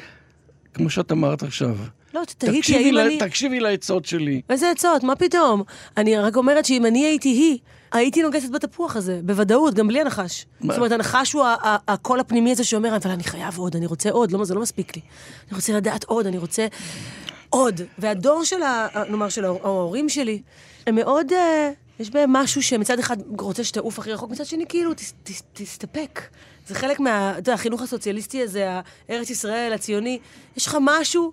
כמו 0.74 0.90
שאת 0.90 1.12
אמרת 1.12 1.42
עכשיו, 1.42 1.76
לא, 2.14 2.22
תהיתי 2.38 2.76
האם 2.76 2.94
לה, 2.94 3.06
אני... 3.06 3.18
תקשיבי 3.18 3.60
לעצות 3.60 4.04
שלי. 4.04 4.40
איזה 4.50 4.70
עצות? 4.70 5.02
מה 5.02 5.16
פתאום? 5.16 5.62
אני 5.96 6.18
רק 6.18 6.36
אומרת 6.36 6.64
שאם 6.64 6.86
אני 6.86 7.06
הייתי 7.06 7.28
היא, 7.28 7.58
הייתי 7.92 8.22
נוגסת 8.22 8.50
בתפוח 8.50 8.96
הזה, 8.96 9.20
בוודאות, 9.24 9.74
גם 9.74 9.88
בלי 9.88 10.00
הנחש. 10.00 10.46
מה? 10.60 10.74
זאת 10.74 10.78
אומרת, 10.78 10.92
הנחש 10.92 11.32
הוא 11.32 11.44
הקול 11.88 12.20
הפנימי 12.20 12.52
הזה 12.52 12.64
שאומר, 12.64 12.96
אבל 12.96 13.10
אני 13.10 13.24
חייב 13.24 13.58
עוד, 13.58 13.76
אני 13.76 13.86
רוצה 13.86 14.10
עוד, 14.10 14.32
לא, 14.32 14.44
זה 14.44 14.54
לא 14.54 14.60
מספיק 14.60 14.96
לי. 14.96 15.02
אני 15.48 15.56
רוצה 15.56 15.72
לדעת 15.72 16.04
עוד, 16.04 16.26
אני 16.26 16.38
רוצה 16.38 16.66
עוד. 17.50 17.80
והדור 17.98 18.44
של, 18.44 18.62
ה, 18.62 18.88
נאמר, 19.10 19.28
של 19.28 19.44
ההורים 19.44 20.08
שלי, 20.08 20.42
הם 20.86 20.94
מאוד... 20.94 21.30
Uh, 21.30 21.34
יש 21.98 22.10
בהם 22.10 22.32
משהו 22.32 22.62
שמצד 22.62 22.98
אחד 22.98 23.16
רוצה 23.38 23.64
שתעוף 23.64 23.98
הכי 23.98 24.12
רחוק, 24.12 24.30
מצד 24.30 24.44
שני 24.44 24.64
כאילו, 24.68 24.90
תסתפק. 25.52 26.20
זה 26.66 26.74
חלק 26.74 27.00
מה... 27.00 27.30
אתה 27.30 27.38
יודע, 27.38 27.54
החינוך 27.54 27.82
הסוציאליסטי 27.82 28.42
הזה, 28.42 28.80
הארץ 29.08 29.30
ישראל, 29.30 29.72
הציוני, 29.72 30.18
יש 30.56 30.66
לך 30.66 30.76
משהו, 30.80 31.32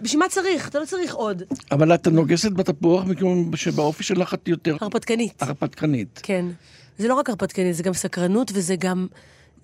בשביל 0.00 0.20
מה 0.20 0.28
צריך? 0.28 0.68
אתה 0.68 0.78
לא 0.80 0.84
צריך 0.84 1.14
עוד. 1.14 1.42
אבל 1.72 1.94
את 1.94 2.08
נוגסת 2.08 2.52
בתפוח 2.52 3.04
מכיוון 3.04 3.50
שבאופי 3.56 4.04
שלך 4.04 4.34
את 4.34 4.48
יותר... 4.48 4.76
הרפתקנית. 4.80 5.42
הרפתקנית. 5.42 6.20
כן. 6.22 6.46
זה 6.98 7.08
לא 7.08 7.14
רק 7.14 7.30
הרפתקנית, 7.30 7.76
זה 7.76 7.82
גם 7.82 7.94
סקרנות 7.94 8.50
וזה 8.54 8.76
גם... 8.76 9.06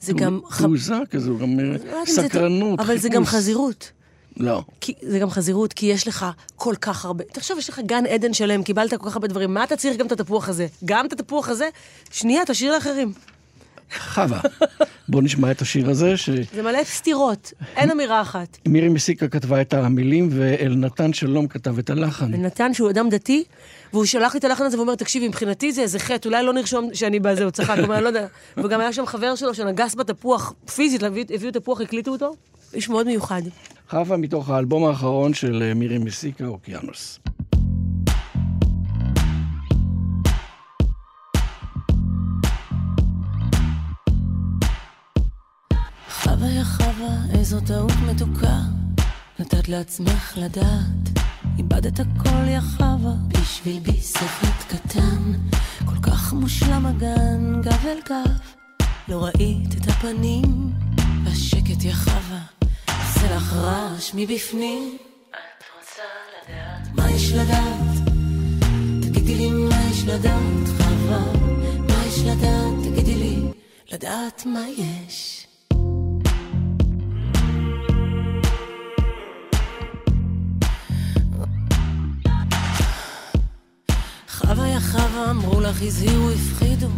זה 0.01 0.13
גם... 0.13 0.41
תעוזה 0.59 0.95
כזו, 1.11 1.39
גם 1.39 1.61
לא 1.61 1.77
סקרנות, 2.07 2.81
אבל 2.81 2.99
זה 2.99 3.09
גם 3.09 3.25
חזירות. 3.25 3.93
לא. 4.37 4.63
כי, 4.81 4.95
זה 5.03 5.19
גם 5.19 5.31
חזירות, 5.31 5.73
כי 5.73 5.87
יש 5.87 6.09
לך 6.09 6.27
כל 6.57 6.75
כך 6.81 7.05
הרבה... 7.05 7.25
תחשוב, 7.25 7.59
יש 7.59 7.69
לך 7.69 7.81
גן 7.87 8.07
עדן 8.07 8.35
שלם, 8.35 8.63
קיבלת 8.63 8.95
כל 8.95 9.07
כך 9.11 9.17
הרבה 9.17 9.29
דברים, 9.29 9.55
מה 9.55 9.65
אתה 9.65 9.77
צריך 9.77 9.97
גם 9.97 10.07
את 10.07 10.13
התפוח 10.13 10.49
הזה? 10.49 10.67
גם 10.85 11.07
את 11.07 11.13
התפוח 11.13 11.49
הזה? 11.49 11.69
שנייה, 12.11 12.43
תשאיר 12.47 12.75
לאחרים. 12.75 13.13
חווה. 13.99 14.41
בוא 15.09 15.23
נשמע 15.23 15.51
את 15.51 15.63
השיר 15.63 15.91
הזה. 15.91 16.17
ש... 16.17 16.31
זה 16.31 16.63
מלא 16.63 16.85
סתירות, 16.85 17.53
אין 17.77 17.91
אמירה 17.91 18.21
אחת. 18.21 18.59
מירי 18.69 18.89
מסיקה 18.89 19.29
כתבה 19.29 19.61
את 19.61 19.75
המילים, 19.75 20.29
ואלנתן 20.33 21.13
שלום 21.13 21.49
כתב 21.49 21.79
את 21.79 21.91
הלחן. 21.91 22.35
אלנתן, 22.35 22.75
שהוא 22.75 22.91
אדם 22.91 23.09
דתי, 23.09 23.45
והוא 23.93 24.05
שלח 24.05 24.35
לי 24.35 24.39
את 24.39 24.45
הלחן 24.45 24.65
הזה 24.65 24.77
ואומר, 24.77 24.95
תקשיבי, 24.95 25.29
מבחינתי 25.29 25.73
זה 25.73 25.83
איזה 25.83 25.99
חטא, 25.99 26.29
אולי 26.29 26.45
לא 26.45 26.53
נרשום 26.53 26.89
שאני 26.95 27.21
בזה, 27.21 27.45
הוא 27.45 27.51
צחק, 27.51 27.75
הוא 27.77 27.85
אומר, 27.85 28.01
לא 28.01 28.07
יודע. 28.07 28.27
וגם 28.57 28.81
היה 28.81 28.93
שם 28.93 29.07
חבר 29.07 29.35
שלו 29.35 29.55
שנגס 29.55 29.95
בתפוח, 29.95 30.53
פיזית, 30.75 31.03
הביאו 31.03 31.53
תפוח, 31.53 31.81
הקליטו 31.81 32.11
אותו. 32.11 32.35
איש 32.75 32.89
מאוד 32.89 33.07
מיוחד. 33.07 33.43
חווה 33.91 34.17
מתוך 34.17 34.51
האלבום 34.51 34.85
האחרון 34.85 35.35
של 35.35 35.63
אה, 35.63 35.75
מירי 35.75 35.99
מסיקה, 35.99 36.45
אוקיינוס. 36.45 37.21
יא 46.53 46.65
חווה, 46.65 47.39
איזו 47.39 47.61
טעות 47.61 47.93
מתוקה, 48.07 48.59
נתת 49.39 49.69
לעצמך 49.69 50.33
לדעת, 50.37 51.21
איבדת 51.59 52.01
הכל 52.01 52.49
יא 52.49 52.61
חווה, 52.61 53.13
בשביל 53.29 53.79
ביספית 53.79 54.63
קטן, 54.69 55.33
כל 55.85 56.03
כך 56.03 56.33
מושלם 56.33 56.87
הגן, 56.87 57.61
גב 57.63 57.87
אל 57.87 57.99
גב, 58.09 58.31
לא 59.09 59.25
ראית 59.25 59.75
את 59.75 59.89
הפנים, 59.89 60.73
והשקט 61.25 61.83
יא 61.83 61.93
חווה, 61.93 62.43
עושה 62.87 63.37
לך 63.37 63.53
רעש 63.53 64.11
מבפנים. 64.15 64.97
את 65.31 65.65
רוצה 65.79 66.03
לדעת 66.33 66.89
מה 66.95 67.11
יש 67.11 67.33
לדעת? 67.33 68.09
תגידי 69.03 69.35
לי 69.35 69.51
מה 69.51 69.81
יש 69.91 70.05
לדעת, 70.05 70.69
חווה, 70.77 71.25
מה 71.79 72.05
יש 72.07 72.19
לדעת? 72.19 72.93
תגידי 72.93 73.15
לי, 73.15 73.37
לדעת 73.93 74.47
מה 74.47 74.65
יש. 74.69 75.42
חווה 84.55 84.69
יא 84.69 84.79
חווה, 84.81 85.31
אמרו 85.31 85.61
לך, 85.61 85.83
הזהירו, 85.83 86.31
הפחידו, 86.31 86.89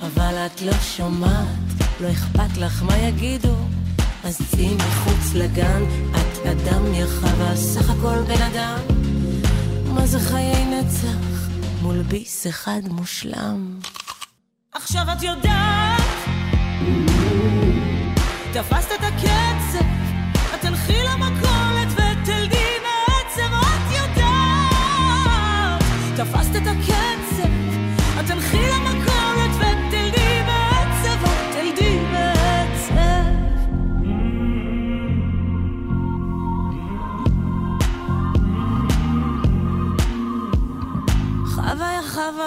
אבל 0.00 0.34
את 0.46 0.62
לא 0.62 0.72
שומעת, 0.72 1.46
לא 2.00 2.10
אכפת 2.10 2.56
לך 2.56 2.82
מה 2.82 2.96
יגידו. 2.96 3.54
אז 4.24 4.38
צאי 4.50 4.74
מחוץ 4.74 5.34
לגן, 5.34 5.82
את 6.10 6.46
אדם 6.46 6.94
יא 6.94 7.06
חווה, 7.06 7.56
סך 7.56 7.90
הכל 7.90 8.22
בן 8.22 8.42
אדם. 8.42 8.78
מה 9.94 10.06
זה 10.06 10.20
חיי 10.20 10.64
נצח 10.64 11.48
מול 11.82 12.02
ביס 12.02 12.46
אחד 12.46 12.80
מושלם? 12.90 13.78
עכשיו 14.72 15.06
את 15.12 15.22
יודעת, 15.22 16.02
תפסת 18.52 18.88
את 18.94 19.04
הקצב, 19.04 19.86
את 20.54 20.60
תלכי 20.60 21.02
למכולת 21.02 21.57
תפסת 26.18 26.56
את 26.56 26.66
הקצב 26.66 27.48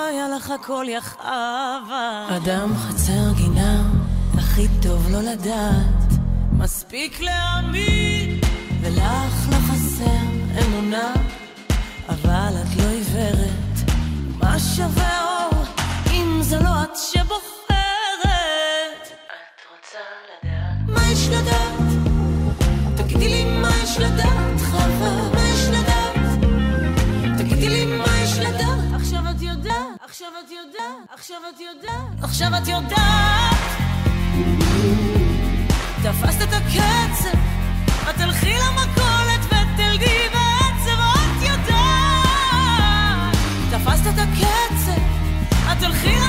היה 0.09 0.27
לך 0.27 0.51
הכל 0.51 0.85
יחבה. 0.89 2.27
אדם 2.37 2.77
חצר 2.77 3.33
גינה, 3.35 3.83
הכי 4.37 4.67
טוב 4.81 5.07
לא 5.11 5.21
לדעת. 5.21 6.13
מספיק 6.51 7.21
להאמין, 7.21 8.39
ולך 8.81 9.49
לא 9.49 9.55
חסר 9.55 10.65
אמונה, 10.65 11.13
אבל 12.09 12.53
את 12.61 12.77
לא 12.77 12.89
עיוורת. 12.89 13.60
מה 14.51 14.59
שווה 14.59 15.23
אור, 15.23 15.63
אם 16.11 16.39
זה 16.41 16.59
לא 16.59 16.83
את 16.83 16.97
שבוחרת? 17.11 17.71
את 19.03 19.61
רוצה 19.71 19.99
לדעת? 20.27 20.77
מה 20.87 21.11
יש 21.11 21.27
לדעת? 21.27 21.79
תגידי 22.97 23.29
לי 23.29 23.59
מה 23.61 23.69
יש 23.83 23.97
לדעת, 23.97 24.59
חווה, 24.71 25.29
מה 25.33 25.49
יש 25.49 25.67
לדעת? 25.67 26.39
תגידי 27.37 27.69
לי 27.69 27.85
מה 27.85 28.05
יש 28.23 28.37
לדעת? 28.37 28.93
עכשיו 28.93 29.23
את 29.31 29.41
יודעת 29.41 30.01
עכשיו 30.01 30.27
את 30.45 30.51
יודעת, 30.51 31.13
עכשיו 31.13 31.37
את 31.55 31.59
יודעת, 31.59 32.23
עכשיו 32.23 32.51
את 32.57 32.67
יודעת. 32.67 33.55
תפסת 36.03 36.41
את 36.41 36.53
הקצב, 36.53 37.37
את 38.09 38.15
תלכי 38.15 38.53
למכולת 38.53 39.45
ותלדי 39.45 40.29
בעצב, 40.33 40.40
את 44.13 44.19
הקצב, 44.19 45.01
את 45.71 45.79
תלכי 45.79 46.20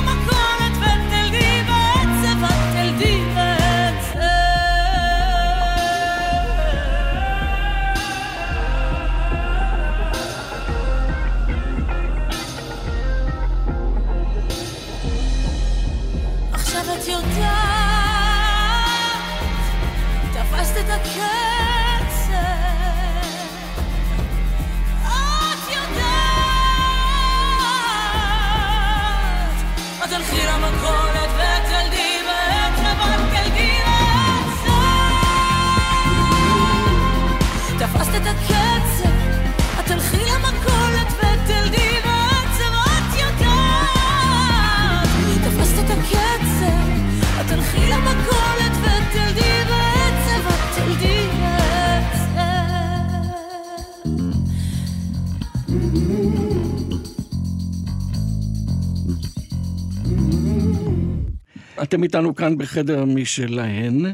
אתם 61.83 62.03
איתנו 62.03 62.35
כאן 62.35 62.59
בחדר 62.59 63.05
משלהן. 63.05 64.05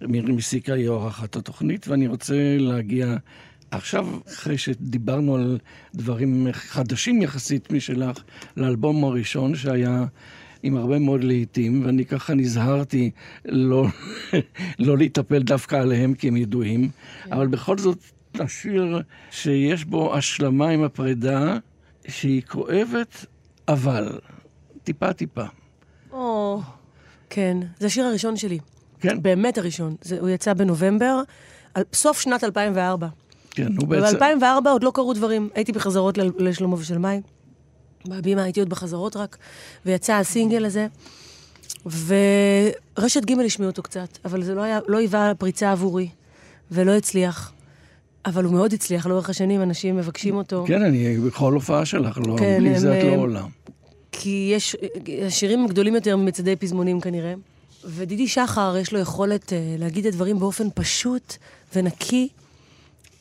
מירי 0.00 0.32
מסיקה 0.32 0.74
היא 0.74 0.88
עורכת 0.88 1.36
התוכנית, 1.36 1.88
ואני 1.88 2.06
רוצה 2.06 2.56
להגיע 2.58 3.16
עכשיו, 3.70 4.08
אחרי 4.28 4.58
שדיברנו 4.58 5.34
על 5.34 5.58
דברים 5.94 6.46
חדשים 6.52 7.22
יחסית 7.22 7.72
משלך, 7.72 8.16
לאלבום 8.56 9.04
הראשון 9.04 9.54
שהיה 9.54 10.04
עם 10.62 10.76
הרבה 10.76 10.98
מאוד 10.98 11.24
להיטים, 11.24 11.86
ואני 11.86 12.04
ככה 12.04 12.34
נזהרתי 12.34 13.10
לא, 13.44 13.86
לא 14.78 14.98
להיטפל 14.98 15.42
דווקא 15.42 15.76
עליהם 15.76 16.14
כי 16.14 16.28
הם 16.28 16.36
ידועים, 16.36 16.90
אבל 17.32 17.46
בכל 17.46 17.78
זאת, 17.78 17.98
השיר 18.40 19.02
שיש 19.30 19.84
בו 19.84 20.14
השלמה 20.16 20.68
עם 20.68 20.82
הפרידה, 20.82 21.58
שהיא 22.08 22.42
כואבת, 22.42 23.26
אבל 23.68 24.18
טיפה-טיפה. 24.84 25.44
או, 26.12 26.60
כן, 27.34 27.56
זה 27.80 27.86
השיר 27.86 28.04
הראשון 28.04 28.36
שלי. 28.36 28.58
כן. 29.00 29.22
באמת 29.22 29.58
הראשון. 29.58 29.96
זה, 30.02 30.20
הוא 30.20 30.28
יצא 30.28 30.52
בנובמבר, 30.52 31.20
על, 31.74 31.84
סוף 31.92 32.20
שנת 32.20 32.44
2004. 32.44 33.06
כן, 33.50 33.68
הוא 33.78 33.88
בעצם... 33.88 34.16
וב-2004 34.16 34.68
עוד 34.68 34.84
לא 34.84 34.90
קרו 34.94 35.12
דברים. 35.14 35.48
הייתי 35.54 35.72
בחזרות 35.72 36.18
ל- 36.18 36.30
לשלמה 36.38 36.74
ושלמי. 36.74 37.20
בהבימה 38.04 38.42
הייתי 38.42 38.60
עוד 38.60 38.68
בחזרות 38.68 39.16
רק, 39.16 39.36
ויצא 39.86 40.12
הסינגל 40.12 40.64
הזה. 40.64 40.86
ורשת 41.86 43.24
ג' 43.24 43.40
השמיעו 43.40 43.70
אותו 43.70 43.82
קצת, 43.82 44.18
אבל 44.24 44.42
זה 44.42 44.54
לא, 44.54 44.62
היה, 44.62 44.78
לא 44.88 44.98
היווה 44.98 45.32
פריצה 45.38 45.72
עבורי, 45.72 46.08
ולא 46.70 46.92
הצליח. 46.92 47.52
אבל 48.26 48.44
הוא 48.44 48.52
מאוד 48.52 48.72
הצליח 48.72 49.06
לאורך 49.06 49.30
השנים, 49.30 49.62
אנשים 49.62 49.96
מבקשים 49.96 50.36
אותו. 50.36 50.64
כן, 50.68 50.82
אני 50.82 51.18
בכל 51.18 51.52
הופעה 51.52 51.86
שלך, 51.86 52.18
לא, 52.26 52.36
כן, 52.38 52.58
בלי 52.58 52.80
זה 52.80 52.98
את 52.98 53.04
לא 53.04 53.14
עולה. 53.14 53.44
כי 54.12 54.52
יש, 54.54 54.76
השירים 55.26 55.66
גדולים 55.66 55.94
יותר 55.94 56.16
ממצעדי 56.16 56.56
פזמונים 56.56 57.00
כנראה. 57.00 57.34
ודידי 57.84 58.28
שחר, 58.28 58.76
יש 58.80 58.92
לו 58.92 58.98
יכולת 58.98 59.48
uh, 59.48 59.52
להגיד 59.78 60.06
את 60.06 60.12
הדברים 60.12 60.38
באופן 60.38 60.68
פשוט 60.74 61.36
ונקי, 61.74 62.28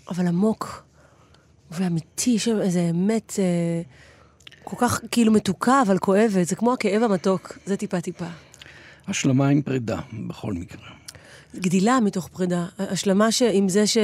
אבל 0.10 0.28
עמוק 0.28 0.84
ואמיתי. 1.72 2.30
יש 2.30 2.48
איזה 2.48 2.88
אמת 2.90 3.32
uh, 3.32 4.64
כל 4.64 4.76
כך 4.80 5.02
כאילו 5.12 5.32
מתוקה, 5.32 5.82
אבל 5.82 5.98
כואבת. 5.98 6.48
זה 6.48 6.56
כמו 6.56 6.74
הכאב 6.74 7.04
המתוק, 7.04 7.58
זה 7.66 7.78
טיפה-טיפה. 7.78 8.26
השלמה 9.08 9.48
עם 9.48 9.62
פרידה, 9.62 10.00
בכל 10.28 10.54
מקרה. 10.54 10.88
גדילה 11.56 12.00
מתוך 12.00 12.28
פרידה. 12.28 12.66
השלמה 12.80 13.32
ש... 13.32 13.42
עם 13.42 13.70
זה 13.70 13.88
ש... 13.88 13.98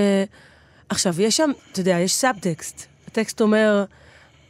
עכשיו, 0.89 1.21
יש 1.21 1.37
שם, 1.37 1.51
אתה 1.71 1.79
יודע, 1.79 1.99
יש 1.99 2.13
סאבטקסט. 2.13 2.85
הטקסט 3.07 3.41
אומר, 3.41 3.85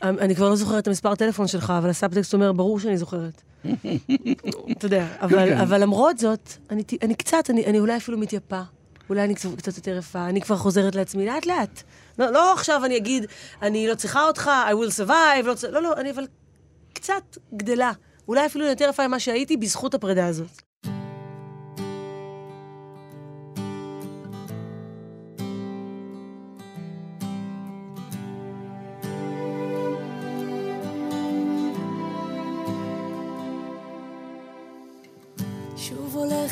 אני 0.01 0.35
כבר 0.35 0.49
לא 0.49 0.55
זוכרת 0.55 0.83
את 0.83 0.87
המספר 0.87 1.15
טלפון 1.15 1.47
שלך, 1.47 1.73
אבל 1.77 1.89
הסאבטקסט 1.89 2.33
אומר, 2.33 2.51
ברור 2.51 2.79
שאני 2.79 2.97
זוכרת. 2.97 3.41
אתה 4.71 4.85
יודע, 4.85 5.07
אבל, 5.21 5.49
כן. 5.49 5.57
אבל 5.57 5.81
למרות 5.81 6.17
זאת, 6.17 6.53
אני, 6.69 6.83
אני 7.01 7.15
קצת, 7.15 7.49
אני, 7.49 7.65
אני 7.65 7.79
אולי 7.79 7.97
אפילו 7.97 8.17
מתייפה. 8.17 8.61
אולי 9.09 9.23
אני 9.23 9.35
קצת, 9.35 9.49
קצת 9.57 9.77
יותר 9.77 9.97
יפה, 9.97 10.25
אני 10.25 10.41
כבר 10.41 10.57
חוזרת 10.57 10.95
לעצמי 10.95 11.25
לאט-לאט. 11.25 11.83
לא, 12.19 12.31
לא 12.31 12.53
עכשיו 12.53 12.85
אני 12.85 12.97
אגיד, 12.97 13.25
אני 13.61 13.87
לא 13.87 13.95
צריכה 13.95 14.23
אותך, 14.23 14.51
I 14.69 14.73
will 14.73 15.01
survive, 15.01 15.45
לא, 15.45 15.53
לא, 15.71 15.81
לא, 15.81 15.93
אני 15.97 16.11
אבל 16.11 16.27
קצת 16.93 17.37
גדלה. 17.55 17.91
אולי 18.27 18.45
אפילו 18.45 18.65
יותר 18.65 18.89
יפה 18.89 19.07
ממה 19.07 19.19
שהייתי 19.19 19.57
בזכות 19.57 19.93
הפרידה 19.93 20.27
הזאת. 20.27 20.66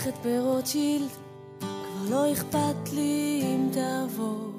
הולכת 0.05 0.25
ברוטשילד, 0.25 1.09
כבר 1.59 2.09
לא 2.09 2.33
אכפת 2.33 2.93
לי 2.93 3.41
אם 3.43 3.69
תעבור. 3.71 4.51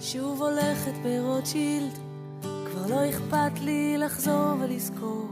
שוב 0.00 0.42
הולכת 0.42 0.92
ברוטשילד, 1.02 1.98
כבר 2.40 2.86
לא 2.88 3.10
אכפת 3.10 3.60
לי 3.60 3.98
לחזור 3.98 4.54
ולזכור. 4.60 5.26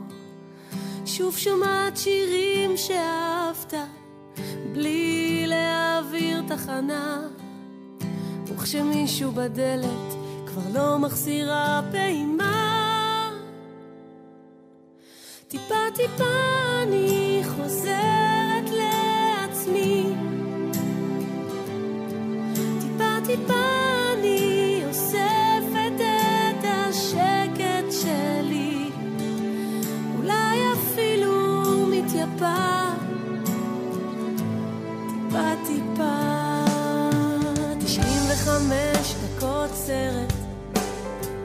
שוב 1.07 1.37
שומעת 1.37 1.97
שירים 1.97 2.77
שאהבת, 2.77 3.75
בלי 4.73 5.45
להעביר 5.47 6.43
תחנה. 6.49 7.21
וכשמישהו 8.47 9.33
בדלת 9.33 10.15
כבר 10.47 10.63
לא 10.75 10.99
מחזירה 10.99 11.83
פעימה. 11.93 12.79
טיפה 15.49 15.75
טיפה 15.95 16.25
אני 16.83 17.43
חוזרת 17.45 17.98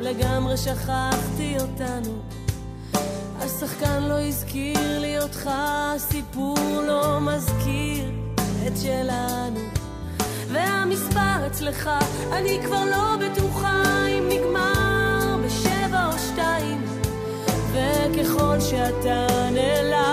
לגמרי 0.04 0.58
שכחתי 0.58 1.56
אותנו. 1.60 2.22
השחקן 3.38 4.04
לא 4.04 4.22
הזכיר 4.22 5.00
לי 5.00 5.20
אותך, 5.20 5.50
הסיפור 5.54 6.82
לא 6.88 7.20
מזכיר 7.20 8.12
את 8.68 8.74
שלנו. 8.82 9.73
והמספר 10.94 11.48
אצלך, 11.48 11.90
אני 12.32 12.60
כבר 12.66 12.86
לא 12.86 13.16
בטוחה 13.22 13.84
אם 14.08 14.30
נגמר 14.30 15.38
בשבע 15.46 16.06
או 16.06 16.20
שתיים. 16.20 16.82
וככל 17.72 18.60
שאתה 18.60 19.28
נעלם, 19.52 20.13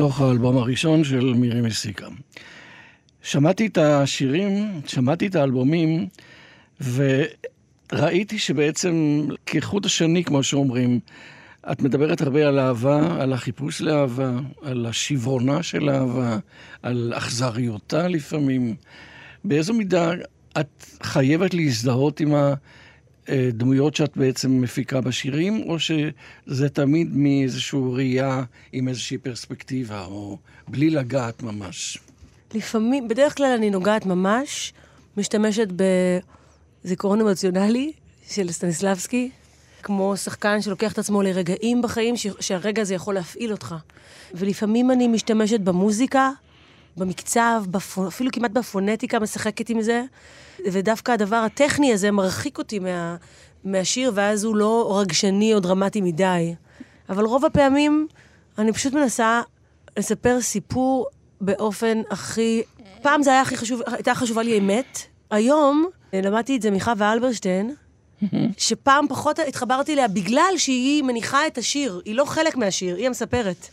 מתוך 0.00 0.20
האלבום 0.20 0.56
הראשון 0.56 1.04
של 1.04 1.34
מירי 1.34 1.60
מסיקה. 1.60 2.06
שמעתי 3.22 3.66
את 3.66 3.78
השירים, 3.78 4.80
שמעתי 4.86 5.26
את 5.26 5.34
האלבומים, 5.34 6.08
וראיתי 6.80 8.38
שבעצם 8.38 9.26
כחוט 9.46 9.86
השני, 9.86 10.24
כמו 10.24 10.42
שאומרים, 10.42 11.00
את 11.72 11.82
מדברת 11.82 12.20
הרבה 12.20 12.48
על 12.48 12.58
אהבה, 12.58 13.22
על 13.22 13.32
החיפוש 13.32 13.80
לאהבה, 13.80 14.30
על 14.62 14.86
השברונה 14.86 15.62
של 15.62 15.90
אהבה, 15.90 16.38
על 16.82 17.12
אכזריותה 17.16 18.08
לפעמים. 18.08 18.74
באיזו 19.44 19.74
מידה 19.74 20.12
את 20.60 20.86
חייבת 21.02 21.54
להזדהות 21.54 22.20
עם 22.20 22.34
הדמויות 23.30 23.96
שאת 23.96 24.16
בעצם 24.16 24.60
מפיקה 24.60 25.00
בשירים, 25.00 25.62
או 25.66 25.76
שזה 25.78 26.68
תמיד 26.68 27.08
מאיזושהי 27.12 27.80
ראייה 27.92 28.42
עם 28.72 28.88
איזושהי 28.88 29.18
פרספקטיבה, 29.18 30.04
או 30.04 30.38
בלי 30.68 30.90
לגעת 30.90 31.42
ממש? 31.42 31.98
לפעמים, 32.54 33.08
בדרך 33.08 33.36
כלל 33.36 33.54
אני 33.58 33.70
נוגעת 33.70 34.06
ממש, 34.06 34.72
משתמשת 35.16 35.68
בזיכרון 36.84 37.20
אמוציונלי 37.20 37.92
של 38.28 38.52
סטניסלבסקי, 38.52 39.30
כמו 39.82 40.16
שחקן 40.16 40.62
שלוקח 40.62 40.92
את 40.92 40.98
עצמו 40.98 41.22
לרגעים 41.22 41.82
בחיים 41.82 42.14
שהרגע 42.40 42.82
הזה 42.82 42.94
יכול 42.94 43.14
להפעיל 43.14 43.52
אותך. 43.52 43.74
ולפעמים 44.34 44.90
אני 44.90 45.08
משתמשת 45.08 45.60
במוזיקה, 45.60 46.30
במקצב, 46.96 47.64
בפו, 47.70 48.08
אפילו 48.08 48.30
כמעט 48.32 48.50
בפונטיקה, 48.50 49.18
משחקת 49.18 49.68
עם 49.68 49.82
זה, 49.82 50.02
ודווקא 50.72 51.12
הדבר 51.12 51.36
הטכני 51.36 51.92
הזה 51.92 52.10
מרחיק 52.10 52.58
אותי 52.58 52.78
מה, 52.78 53.16
מהשיר, 53.64 54.12
ואז 54.14 54.44
הוא 54.44 54.56
לא 54.56 55.00
רגשני 55.00 55.54
או 55.54 55.60
דרמטי 55.60 56.00
מדי. 56.00 56.54
אבל 57.08 57.24
רוב 57.24 57.44
הפעמים 57.44 58.06
אני 58.58 58.72
פשוט 58.72 58.92
מנסה 58.92 59.42
לספר 59.98 60.40
סיפור 60.40 61.06
באופן 61.40 62.02
הכי... 62.10 62.62
פעם 63.02 63.22
זה 63.22 63.30
היה 63.30 63.40
הכי 63.40 63.56
חשוב, 63.56 63.80
הייתה 63.86 64.14
חשובה 64.14 64.42
לי 64.42 64.58
אמת. 64.58 64.98
היום 65.30 65.86
אה, 66.14 66.20
למדתי 66.20 66.56
את 66.56 66.62
זה 66.62 66.70
מחווה 66.70 67.12
אלברשטיין, 67.12 67.74
שפעם 68.56 69.08
פחות 69.08 69.38
התחברתי 69.38 69.92
אליה 69.92 70.08
בגלל 70.08 70.52
שהיא 70.56 71.02
מניחה 71.02 71.46
את 71.46 71.58
השיר, 71.58 72.02
היא 72.04 72.14
לא 72.14 72.24
חלק 72.24 72.56
מהשיר, 72.56 72.96
היא 72.96 73.06
המספרת. 73.06 73.68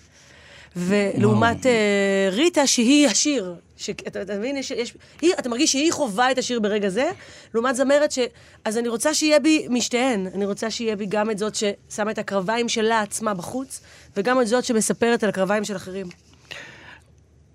ולעומת 0.78 1.66
אה, 1.66 2.30
ריטה, 2.32 2.68
שהיא 2.68 3.08
השיר. 3.08 3.56
ש... 3.78 3.90
אתה, 3.90 4.38
מבין? 4.38 4.58
יש, 4.58 4.72
יש, 4.72 4.94
היא, 5.22 5.34
אתה 5.40 5.50
מרגיש 5.50 5.72
שהיא 5.72 5.92
חווה 5.92 6.32
את 6.32 6.38
השיר 6.38 6.60
ברגע 6.60 6.90
זה, 6.90 7.12
לעומת 7.54 7.76
זמרת 7.76 8.12
ש... 8.12 8.20
אז 8.66 8.78
אני 8.78 8.88
רוצה 8.88 9.14
שיהיה 9.14 9.40
בי 9.40 9.68
משתיהן. 9.70 10.28
אני 10.36 10.46
רוצה 10.46 10.72
שיהיה 10.72 10.96
בי 10.96 11.06
גם 11.06 11.32
את 11.32 11.38
זאת 11.38 11.56
ששמה 11.56 12.12
את 12.12 12.18
הקרביים 12.18 12.70
שלה 12.70 13.02
עצמה 13.02 13.34
בחוץ, 13.34 13.82
וגם 14.18 14.42
את 14.42 14.48
זאת 14.48 14.66
שמספרת 14.66 15.24
על 15.24 15.30
הקרביים 15.30 15.64
של 15.64 15.76
אחרים. 15.76 16.08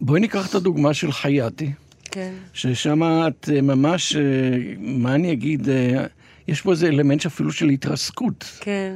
בואי 0.01 0.21
ניקח 0.21 0.51
את 0.51 0.55
הדוגמה 0.55 0.95
של 0.95 1.13
חייתי, 1.13 1.73
כן. 2.05 2.33
ששם 2.53 3.03
את 3.03 3.49
אה, 3.53 3.61
ממש, 3.61 4.17
אה, 4.17 4.23
מה 4.79 5.15
אני 5.15 5.33
אגיד, 5.33 5.69
יש 6.49 6.61
פה 6.61 6.71
איזה 6.71 6.87
אלמנט 6.87 7.21
שאפילו 7.21 7.53
של 7.53 7.69
התרסקות. 7.69 8.45
כן. 8.61 8.95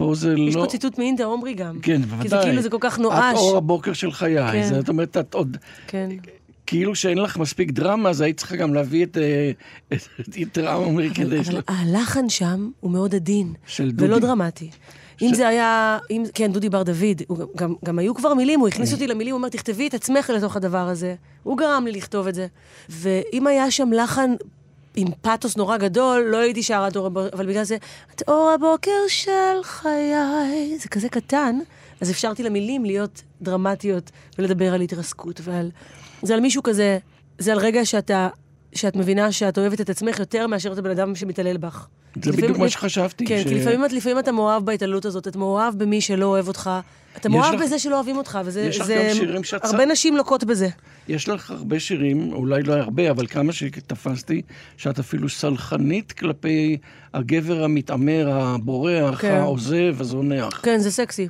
פה 0.00 0.14
זה 0.14 0.34
יש 0.38 0.54
לא... 0.56 0.60
פה 0.60 0.66
ציטוט 0.66 0.98
מאינדה 0.98 1.24
עומרי 1.24 1.54
גם. 1.54 1.78
כן, 1.82 2.02
בוודאי. 2.02 2.22
כי 2.22 2.28
זה 2.28 2.36
כאילו 2.42 2.62
זה 2.62 2.70
כל 2.70 2.76
כך 2.80 2.94
את 2.94 3.00
נואש. 3.00 3.36
אור 3.38 3.56
הבוקר 3.56 3.92
של 3.92 4.12
חיי. 4.12 4.52
כן. 4.52 4.68
זאת 4.74 4.88
אומרת, 4.88 5.16
את 5.16 5.34
עוד... 5.34 5.56
כן. 5.86 6.08
כאילו 6.66 6.94
שאין 6.94 7.18
לך 7.18 7.36
מספיק 7.36 7.70
דרמה, 7.70 8.08
אז 8.10 8.20
היית 8.20 8.36
צריכה 8.36 8.56
גם 8.56 8.74
להביא 8.74 9.04
את 9.04 9.18
את- 9.92 9.98
את 10.28 10.36
יתרה 10.36 10.72
עומרי 10.74 11.10
כדי... 11.14 11.38
אבל 11.38 11.60
הלחן 11.68 12.28
שם 12.28 12.70
הוא 12.80 12.90
מאוד 12.90 13.14
עדין. 13.14 13.52
של 13.66 13.90
דודי. 13.90 14.04
ולא 14.04 14.18
דרמטי. 14.18 14.70
אם 15.22 15.34
זה 15.34 15.48
היה, 15.48 15.98
אם, 16.10 16.22
כן, 16.34 16.52
דודי 16.52 16.68
בר 16.68 16.82
דוד, 16.82 17.22
הוא 17.28 17.38
גם, 17.56 17.74
גם 17.84 17.98
היו 17.98 18.14
כבר 18.14 18.34
מילים, 18.34 18.60
הוא 18.60 18.68
הכניס 18.68 18.92
אותי 18.92 19.06
למילים, 19.06 19.32
הוא 19.32 19.38
אומר, 19.38 19.48
תכתבי 19.48 19.88
את 19.88 19.94
עצמך 19.94 20.30
לתוך 20.36 20.56
הדבר 20.56 20.88
הזה. 20.88 21.14
הוא 21.42 21.58
גרם 21.58 21.84
לי 21.86 21.92
לכתוב 21.92 22.26
את 22.26 22.34
זה. 22.34 22.46
ואם 22.88 23.46
היה 23.46 23.70
שם 23.70 23.92
לחן 23.92 24.30
עם 24.96 25.08
פאתוס 25.22 25.56
נורא 25.56 25.76
גדול, 25.76 26.20
לא 26.20 26.36
הייתי 26.36 26.62
שרה 26.62 26.88
את 26.88 26.96
אור 26.96 27.06
הבוקר, 27.06 27.28
אבל 27.32 27.46
בגלל 27.46 27.64
זה, 27.64 27.76
את 28.14 28.22
אור 28.28 28.50
הבוקר 28.54 29.00
של 29.08 29.62
חיי, 29.62 30.78
זה 30.78 30.88
כזה 30.88 31.08
קטן, 31.08 31.58
אז 32.00 32.10
אפשרתי 32.10 32.42
למילים 32.42 32.84
להיות 32.84 33.22
דרמטיות 33.42 34.10
ולדבר 34.38 34.74
על 34.74 34.80
התרסקות 34.80 35.40
ועל... 35.44 35.70
זה 36.22 36.34
על 36.34 36.40
מישהו 36.40 36.62
כזה, 36.62 36.98
זה 37.38 37.52
על 37.52 37.58
רגע 37.58 37.84
שאתה, 37.84 38.28
שאת 38.74 38.96
מבינה 38.96 39.32
שאת 39.32 39.58
אוהבת 39.58 39.80
את 39.80 39.90
עצמך 39.90 40.18
יותר 40.18 40.46
מאשר 40.46 40.72
את 40.72 40.78
הבן 40.78 40.90
אדם 40.90 41.14
שמתעלל 41.14 41.56
בך. 41.56 41.86
זה 42.22 42.32
בדיוק 42.32 42.58
מה 42.58 42.68
שחשבתי. 42.68 43.26
כן, 43.26 43.40
ש- 43.40 43.48
כי 43.48 43.54
לפעמים, 43.54 43.82
לפעמים 43.92 44.18
אתה 44.18 44.32
מאוהב 44.32 44.64
בהתעללות 44.64 45.04
הזאת, 45.04 45.28
אתה 45.28 45.38
מאוהב 45.38 45.78
במי 45.78 46.00
שלא 46.00 46.26
אוהב 46.26 46.48
אותך, 46.48 46.70
אתה 47.16 47.28
מאוהב 47.28 47.54
לך- 47.54 47.60
בזה 47.62 47.78
שלא 47.78 47.94
אוהבים 47.94 48.16
אותך, 48.16 48.38
וזה... 48.44 48.60
יש 48.60 48.80
לך 48.80 48.86
זה- 48.86 49.06
גם 49.10 49.14
שירים 49.16 49.44
שאת- 49.44 49.64
הרבה 49.64 49.84
נשים 49.86 50.16
לוקות 50.16 50.44
בזה. 50.44 50.68
יש 51.08 51.28
לך 51.28 51.50
הרבה 51.50 51.80
שירים, 51.80 52.32
אולי 52.32 52.62
לא 52.62 52.72
הרבה, 52.74 53.10
אבל 53.10 53.26
כמה 53.26 53.52
שתפסתי, 53.52 54.42
שאת 54.76 54.98
אפילו 54.98 55.28
סלחנית 55.28 56.12
כלפי 56.12 56.76
הגבר 57.14 57.64
המתעמר, 57.64 58.28
הבורח, 58.32 59.20
כן. 59.20 59.34
העוזב, 59.34 59.94
הזונח. 60.00 60.60
כן, 60.62 60.78
זה 60.78 60.90
סקסי. 60.90 61.28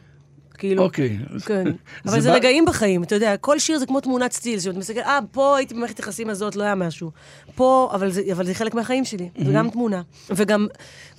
כאילו, 0.60 0.82
אוקיי. 0.82 1.18
כן. 1.46 1.64
אבל 2.06 2.20
זה 2.20 2.32
רגעים 2.32 2.64
בחיים, 2.64 3.02
אתה 3.02 3.14
יודע, 3.14 3.36
כל 3.36 3.58
שיר 3.58 3.78
זה 3.78 3.86
כמו 3.86 4.00
תמונת 4.00 4.32
סטיל, 4.32 4.60
שאתה 4.60 4.78
מסתכל, 4.78 5.00
אה, 5.00 5.18
פה 5.32 5.56
הייתי 5.56 5.74
במערכת 5.74 5.98
יחסים 5.98 6.30
הזאת, 6.30 6.56
לא 6.56 6.62
היה 6.62 6.74
משהו. 6.74 7.10
פה, 7.54 7.90
אבל 7.92 8.10
זה, 8.10 8.22
אבל 8.32 8.46
זה 8.46 8.54
חלק 8.54 8.74
מהחיים 8.74 9.04
שלי, 9.04 9.28
זה 9.44 9.52
גם 9.52 9.70
תמונה. 9.70 10.02
וגם 10.30 10.66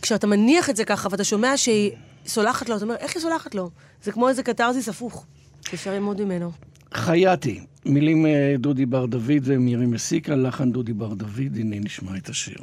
כשאתה 0.02 0.28
מניח 0.28 0.70
את 0.70 0.76
זה 0.76 0.86
ככה, 0.86 1.08
ואתה 1.12 1.24
שומע 1.24 1.58
שהיא 1.58 1.92
סולחת 2.26 2.70
לו, 2.70 2.76
אתה 2.76 2.86
אומר, 2.86 2.96
איך 2.96 3.16
היא 3.16 3.22
סולחת 3.22 3.56
לו? 3.56 3.70
זה 4.04 4.12
כמו 4.12 4.30
איזה 4.30 4.44
קתרזיס 4.44 4.90
הפוך. 4.90 5.26
אפשר 5.74 5.92
ללמוד 5.92 6.24
ממנו. 6.24 6.52
חייתי, 6.94 7.60
מילים 7.86 8.26
אה, 8.26 8.56
דודי 8.60 8.86
בר 8.86 9.06
דוד 9.06 9.42
ומירי 9.44 9.86
מסיקה, 9.86 10.36
לחן 10.36 10.72
דודי 10.72 10.94
בר 10.94 11.14
דוד, 11.14 11.56
הנה 11.56 11.76
נשמע 11.80 12.18
את 12.18 12.30
השיר. 12.30 12.58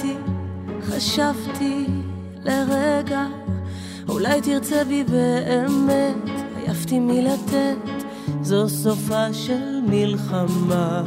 חייתי, 0.00 0.16
חשבתי 0.82 1.86
לרגע, 2.44 3.26
אולי 4.08 4.40
תרצה 4.40 4.84
בי 4.84 5.04
באמת, 5.04 6.30
עייפתי 6.56 6.98
מלתת, 6.98 8.04
זו 8.42 8.68
סופה 8.68 9.32
של 9.32 9.80
מלחמה. 9.86 11.02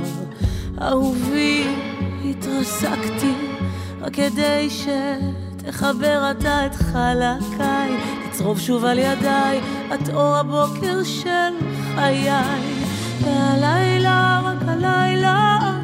אהובי, 0.81 1.67
התרסקתי, 2.29 3.33
רק 4.01 4.13
כדי 4.13 4.69
שתחבר 4.69 6.31
אתה 6.31 6.65
את 6.65 6.75
חלקיי, 6.75 7.97
תצרוב 8.29 8.59
שוב 8.59 8.85
על 8.85 8.99
ידיי, 8.99 9.61
את 9.93 10.09
אור 10.09 10.35
הבוקר 10.35 11.03
של 11.03 11.53
חיי. 11.95 12.29
והלילה, 13.21 14.41
רק 14.45 14.67
הלילה 14.67 15.82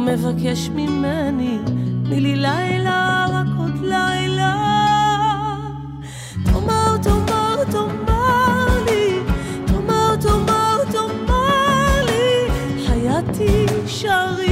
ומבקש 0.00 0.68
ממני, 0.68 1.58
תני 2.04 2.20
לי 2.20 2.36
לילה, 2.36 3.26
רק 3.32 3.46
עוד 3.58 3.80
לילה. 3.82 4.56
תאמר, 6.44 6.96
תאמר, 7.02 7.64
תאמר 7.64 8.84
לי, 8.86 9.18
תאמר, 9.66 10.16
תאמר, 10.16 10.78
תאמר 10.92 12.04
לי, 12.06 12.50
חייתי 12.86 13.66
שרי, 13.86 14.49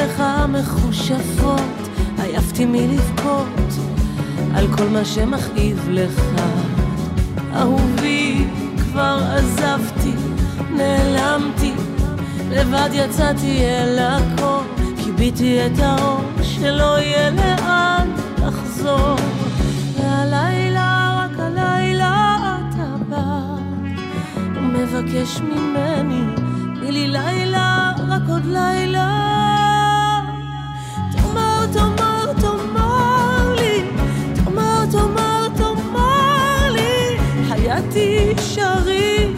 שומעת 0.00 0.10
מילותיך 0.10 0.20
המחושפות, 0.20 1.88
עייפתי 2.18 2.64
מלבכות 2.64 3.46
על 4.54 4.66
כל 4.76 4.88
מה 4.88 5.04
שמכאיב 5.04 5.88
לך. 5.90 6.42
אהובי, 7.54 8.44
כבר 8.76 9.20
עזבתי, 9.36 10.12
נעלמתי, 10.76 11.72
לבד 12.50 12.88
יצאתי 12.92 13.60
אל 13.64 13.98
הכל, 13.98 14.82
כיביתי 15.04 15.66
את 15.66 15.78
האור 15.78 16.20
שלא 16.42 16.98
יהיה 16.98 17.30
לאן 17.30 18.10
לחזור. 18.46 19.16
והלילה, 19.96 21.24
רק 21.24 21.38
הלילה 21.38 22.36
אתה 22.36 22.96
בא. 23.08 23.40
ומבקש 24.54 25.40
ממני, 25.40 26.22
תני 26.74 26.92
לי 26.92 27.08
לילה, 27.08 27.92
רק 28.08 28.22
עוד 28.28 28.44
לילה. 28.44 29.39
חייתי 37.80 38.34
שרי, 38.54 39.28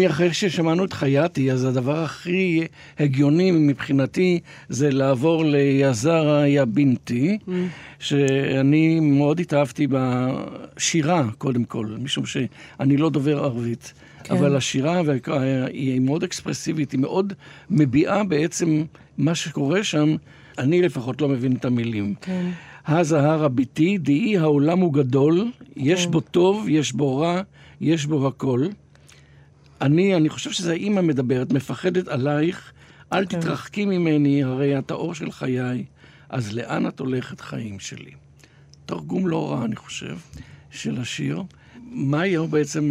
תשמעי, 0.00 0.12
אחרי 0.12 0.34
ששמענו 0.34 0.84
את 0.84 0.92
חייתי, 0.92 1.52
אז 1.52 1.64
הדבר 1.64 1.98
הכי 1.98 2.66
הגיוני 2.98 3.50
מבחינתי 3.50 4.40
זה 4.68 4.90
לעבור 4.90 5.44
ליזרה 5.44 6.48
יא 6.48 6.64
בינתי, 6.64 7.38
שאני 7.98 9.00
מאוד 9.00 9.40
התאהבתי 9.40 9.86
בשירה, 9.90 11.24
קודם 11.38 11.64
כל, 11.64 11.86
משום 12.02 12.26
שאני 12.26 12.96
לא 12.96 13.10
דובר 13.10 13.44
ערבית. 13.44 13.92
כן. 14.24 14.34
אבל 14.34 14.56
השירה 14.56 15.02
היא 15.72 16.00
מאוד 16.00 16.22
אקספרסיבית, 16.22 16.92
היא 16.92 17.00
מאוד 17.00 17.32
מביעה 17.70 18.24
בעצם 18.24 18.82
מה 19.18 19.34
שקורה 19.34 19.84
שם. 19.84 20.16
אני 20.58 20.82
לפחות 20.82 21.20
לא 21.20 21.28
מבין 21.28 21.52
את 21.52 21.64
המילים. 21.64 22.14
כן. 22.20 22.50
הזהר 22.86 23.44
הביתי, 23.44 23.98
דעי 23.98 24.38
העולם 24.38 24.78
הוא 24.78 24.92
גדול, 24.92 25.50
יש 25.76 26.06
בו 26.06 26.20
טוב, 26.20 26.68
יש 26.68 26.92
בו 26.92 27.18
רע, 27.18 27.40
יש 27.80 28.06
בו 28.06 28.26
הכל. 28.26 28.66
אני, 29.80 30.16
אני 30.16 30.28
חושב 30.28 30.50
שזה 30.50 30.72
האימא 30.72 31.00
מדברת, 31.00 31.52
מפחדת 31.52 32.08
עלייך, 32.08 32.72
אל 33.12 33.26
כן. 33.26 33.40
תתרחקי 33.40 33.84
ממני, 33.84 34.44
הרי 34.44 34.78
את 34.78 34.90
האור 34.90 35.14
של 35.14 35.32
חיי, 35.32 35.84
אז 36.28 36.52
לאן 36.52 36.86
את 36.88 37.00
הולכת 37.00 37.40
חיים 37.40 37.78
שלי? 37.78 38.10
תרגום 38.86 39.28
לא 39.28 39.52
רע, 39.52 39.64
אני 39.64 39.76
חושב, 39.76 40.16
של 40.70 41.00
השיר. 41.00 41.42
מה 41.82 42.20
היה 42.20 42.42
בעצם 42.42 42.90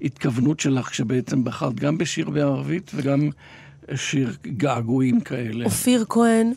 ההתכוונות 0.00 0.60
שלך 0.60 0.88
כשבעצם 0.88 1.44
בחרת 1.44 1.74
גם 1.74 1.98
בשיר 1.98 2.30
בערבית 2.30 2.90
וגם 2.94 3.30
שיר 3.94 4.36
געגועים 4.46 5.20
כאלה? 5.20 5.64
אופיר 5.64 6.04
כהן, 6.08 6.52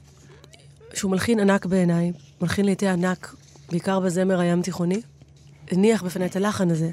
שהוא 0.94 1.12
מלחין 1.12 1.40
ענק 1.40 1.66
בעיניי, 1.66 2.12
מלחין 2.42 2.66
לעיתי 2.66 2.88
ענק, 2.88 3.36
בעיקר 3.72 4.00
בזמר 4.00 4.40
הים 4.40 4.62
תיכוני, 4.62 5.02
הניח 5.72 6.04
בפני 6.04 6.26
את 6.26 6.36
הלחן 6.36 6.72
הזה. 6.72 6.92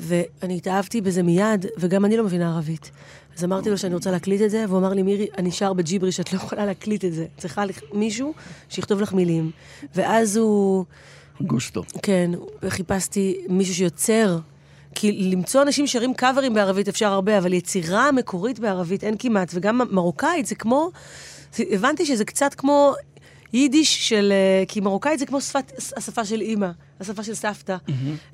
ואני 0.00 0.56
התאהבתי 0.56 1.00
בזה 1.00 1.22
מיד, 1.22 1.66
וגם 1.78 2.04
אני 2.04 2.16
לא 2.16 2.24
מבינה 2.24 2.54
ערבית. 2.54 2.90
אז 3.36 3.44
אמרתי 3.44 3.70
לו 3.70 3.78
שאני 3.78 3.94
רוצה 3.94 4.10
להקליט 4.10 4.42
את 4.42 4.50
זה, 4.50 4.64
והוא 4.68 4.78
אמר 4.78 4.92
לי, 4.92 5.02
מירי, 5.02 5.26
אני 5.38 5.50
שר 5.50 5.72
בג'יברי 5.72 6.12
שאת 6.12 6.32
לא 6.32 6.38
יכולה 6.38 6.66
להקליט 6.66 7.04
את 7.04 7.12
זה. 7.12 7.26
צריכה 7.36 7.64
מישהו 7.92 8.34
שיכתוב 8.68 9.00
לך 9.00 9.12
מילים. 9.12 9.50
ואז 9.94 10.36
הוא... 10.36 10.84
גוסטו. 11.40 11.82
כן, 12.02 12.30
וחיפשתי 12.62 13.40
מישהו 13.48 13.74
שיוצר. 13.74 14.38
כי 14.94 15.12
למצוא 15.12 15.62
אנשים 15.62 15.86
שרים 15.86 16.14
קאברים 16.14 16.54
בערבית 16.54 16.88
אפשר 16.88 17.06
הרבה, 17.06 17.38
אבל 17.38 17.52
יצירה 17.52 18.12
מקורית 18.12 18.58
בערבית 18.58 19.04
אין 19.04 19.14
כמעט, 19.18 19.50
וגם 19.54 19.80
מרוקאית 19.90 20.46
זה 20.46 20.54
כמו... 20.54 20.90
הבנתי 21.58 22.06
שזה 22.06 22.24
קצת 22.24 22.54
כמו 22.54 22.94
יידיש 23.52 24.08
של... 24.08 24.32
אה, 24.32 24.64
כי 24.66 24.80
מרוקאית 24.80 25.18
זה 25.18 25.26
כמו 25.26 25.40
שפת, 25.40 25.72
השפה 25.96 26.24
של 26.24 26.40
אימא, 26.40 26.70
השפה 27.00 27.22
של 27.22 27.34
סבתא, 27.34 27.76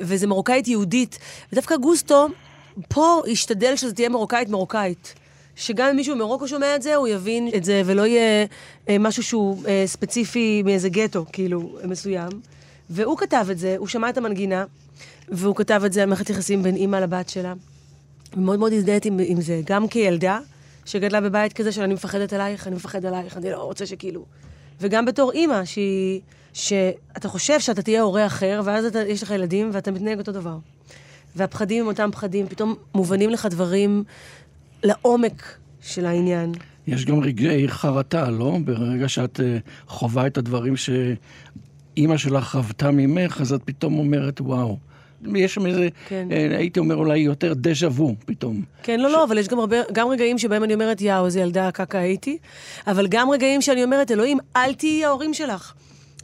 וזה 0.00 0.27
מרוקאית 0.27 0.68
יהודית. 0.68 1.18
ודווקא 1.53 1.77
גוסטו, 1.77 2.29
פה 2.88 3.22
השתדל 3.33 3.77
שזה 3.77 3.94
תהיה 3.94 4.09
מרוקאית 4.09 4.48
מרוקאית. 4.48 5.14
שגם 5.57 5.88
אם 5.88 5.96
מישהו 5.96 6.16
ממרוקו 6.16 6.48
שומע 6.48 6.77
את 6.77 6.83
זה, 6.83 6.94
הוא 6.94 7.09
יבין 7.09 7.48
את 7.57 7.64
זה, 7.64 7.83
ולא 7.85 8.07
יהיה 8.07 8.46
אה, 8.88 8.98
משהו 8.98 9.22
שהוא 9.22 9.62
אה, 9.66 9.83
ספציפי 9.87 10.62
מאיזה 10.62 10.88
גטו, 10.88 11.24
כאילו, 11.33 11.79
מסוים. 11.85 12.29
והוא 12.90 13.18
כתב 13.18 13.46
את 13.50 13.59
זה, 13.59 13.74
הוא 13.79 13.88
שמע 13.88 14.11
את 14.11 14.18
המנגינה, 14.18 14.64
והוא 15.29 15.57
כתב 15.57 15.83
את 15.87 15.92
זה 15.92 16.03
על 16.03 16.09
מערכת 16.09 16.31
יחסים 16.31 16.62
בין 16.62 16.77
אימא 16.77 16.96
לבת 16.96 17.29
שלה. 17.29 17.55
ומאוד 18.37 18.59
מאוד 18.59 18.72
הזדהיתי 18.72 19.09
עם, 19.09 19.20
עם 19.24 19.40
זה, 19.40 19.61
גם 19.64 19.88
כילדה, 19.88 20.38
שגדלה 20.85 21.20
בבית 21.20 21.53
כזה 21.53 21.72
של 21.72 21.83
אני 21.83 21.94
מפחדת 21.94 22.33
עלייך, 22.33 22.66
אני 22.66 22.77
מפחד 22.77 23.07
עלייך, 23.07 23.37
אני 23.37 23.50
לא 23.50 23.62
רוצה 23.62 23.87
שכאילו... 23.87 24.24
וגם 24.80 25.04
בתור 25.04 25.32
אימא, 25.32 25.64
שהיא... 25.64 26.20
שאתה 26.54 27.28
חושב 27.28 27.60
שאתה 27.60 27.82
תהיה 27.82 28.02
הורה 28.02 28.26
אחר, 28.26 28.60
ואז 28.64 28.84
אתה, 28.84 28.98
יש 29.08 29.22
לך 29.22 29.30
ילדים, 29.30 29.70
ואתה 29.72 29.90
מתנהג 29.90 30.18
אותו 30.18 30.32
דבר. 30.32 30.58
והפחדים 31.37 31.82
הם 31.82 31.87
אותם 31.87 32.10
פחדים, 32.12 32.46
פתאום 32.46 32.74
מובנים 32.94 33.30
לך 33.30 33.46
דברים 33.46 34.04
לעומק 34.82 35.56
של 35.82 36.06
העניין. 36.06 36.52
יש 36.87 37.04
גם 37.04 37.20
רגעי 37.20 37.68
חרטה, 37.68 38.30
לא? 38.30 38.58
ברגע 38.64 39.08
שאת 39.08 39.40
אה, 39.40 39.58
חווה 39.87 40.26
את 40.26 40.38
הדברים 40.38 40.74
שאימא 40.76 42.16
שלך 42.16 42.44
חוותה 42.44 42.90
ממך, 42.90 43.40
אז 43.40 43.52
את 43.52 43.60
פתאום 43.64 43.98
אומרת, 43.98 44.40
וואו, 44.40 44.78
יש 45.37 45.54
שם 45.54 45.66
איזה, 45.66 45.88
כן. 46.08 46.28
אה, 46.30 46.56
הייתי 46.58 46.80
אומר 46.80 46.94
אולי 46.94 47.18
יותר 47.18 47.52
דז'ה 47.56 47.88
וו 47.88 48.14
פתאום. 48.26 48.62
כן, 48.82 49.00
לא, 49.00 49.10
לא, 49.10 49.24
אבל 49.24 49.38
יש 49.38 49.48
גם 49.48 49.58
הרבה, 49.58 49.76
גם 49.92 50.08
רגעים 50.08 50.38
שבהם 50.38 50.64
אני 50.64 50.74
אומרת, 50.74 51.00
יאו, 51.00 51.26
איזה 51.26 51.40
ילדה 51.40 51.70
קקה 51.70 51.98
הייתי, 51.98 52.38
אבל 52.87 53.06
גם 53.06 53.30
רגעים 53.30 53.62
שאני 53.62 53.84
אומרת, 53.84 54.10
אלוהים, 54.10 54.38
אל 54.56 54.74
תהיי 54.74 55.04
ההורים 55.04 55.34
שלך. 55.34 55.72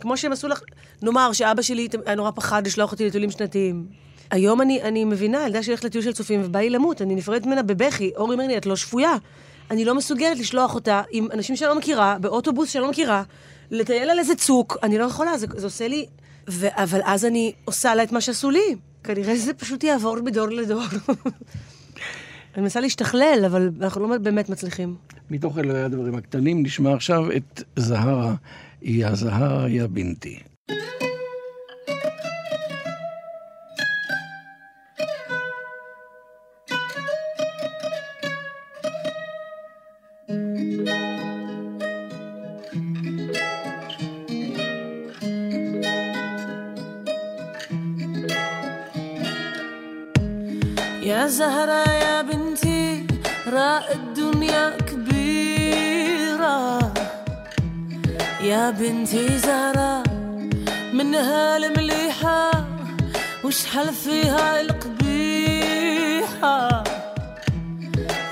כמו 0.00 0.16
שהם 0.16 0.32
עשו 0.32 0.48
לך, 0.48 0.60
נאמר 1.02 1.32
שאבא 1.32 1.62
שלי 1.62 1.88
היה 2.06 2.14
נורא 2.14 2.30
פחד 2.30 2.66
לשלוח 2.66 2.92
אותי 2.92 3.06
לטיולים 3.06 3.30
שנתיים. 3.30 3.86
היום 4.30 4.60
אני, 4.60 4.82
אני 4.82 5.04
מבינה, 5.04 5.46
ילדה 5.46 5.62
שהולכת 5.62 5.84
לטיול 5.84 6.04
של 6.04 6.12
צופים 6.12 6.40
ובא 6.44 6.58
לי 6.58 6.70
למות, 6.70 7.02
אני 7.02 7.14
נפרדת 7.14 7.46
ממנה 7.46 7.62
בבכי. 7.62 8.10
אורי 8.16 8.34
אומר 8.34 8.46
לי, 8.46 8.56
את 8.56 8.66
לא 8.66 8.76
שפויה. 8.76 9.16
אני 9.70 9.84
לא 9.84 9.94
מסוגלת 9.94 10.38
לשלוח 10.38 10.74
אותה 10.74 11.02
עם 11.10 11.28
אנשים 11.32 11.56
שאני 11.56 11.68
לא 11.68 11.76
מכירה, 11.76 12.16
באוטובוס 12.20 12.70
שאני 12.70 12.82
לא 12.82 12.90
מכירה, 12.90 13.22
לטייל 13.70 14.10
על 14.10 14.18
איזה 14.18 14.34
צוק, 14.34 14.76
אני 14.82 14.98
לא 14.98 15.04
יכולה, 15.04 15.38
זה, 15.38 15.46
זה 15.56 15.66
עושה 15.66 15.88
לי... 15.88 16.06
ו, 16.48 16.68
אבל 16.70 17.00
אז 17.04 17.24
אני 17.24 17.52
עושה 17.64 17.94
לה 17.94 18.02
את 18.02 18.12
מה 18.12 18.20
שעשו 18.20 18.50
לי. 18.50 18.76
כנראה 19.04 19.36
זה 19.36 19.54
פשוט 19.54 19.84
יעבור 19.84 20.16
מדור 20.24 20.48
לדור. 20.48 20.82
אני 22.54 22.62
מנסה 22.62 22.80
להשתכלל, 22.80 23.42
אבל 23.46 23.70
אנחנו 23.80 24.08
לא 24.08 24.18
באמת 24.18 24.48
מצליחים. 24.48 24.96
מתוך 25.30 25.58
אלוהי 25.58 25.82
הדברים 25.82 26.14
הקטנים 26.14 26.62
נשמע 26.62 26.94
עכשיו 26.94 27.32
את 27.36 27.62
זהרה, 27.76 28.34
יא 28.82 29.14
זהרה 29.14 29.68
יא 29.68 29.86
בינתי. 29.86 30.38
كبيرة. 54.88 56.60
يا 58.42 58.70
بنتي 58.70 59.38
زهرة 59.38 60.02
منها 60.92 61.56
المليحة. 61.56 62.50
وشحال 63.44 63.94
فيها 63.94 64.60
القبيحة؟ 64.60 65.64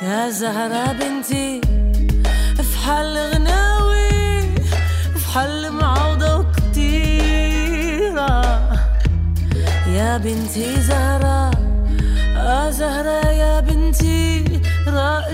يا 0.03 0.31
زهرة 0.31 0.93
بنتي 0.93 1.61
فحال 2.59 3.17
غناوي 3.35 4.43
فحال 5.17 5.73
معوضة 5.73 6.37
وكتيرة. 6.37 6.79
يا 9.87 10.19
بنتي 10.19 10.81
زهرة 10.81 11.51
آه 12.37 12.71
زهرة 12.71 13.27
يا 13.29 13.61
بنتي 13.61 14.45
راء 14.87 15.33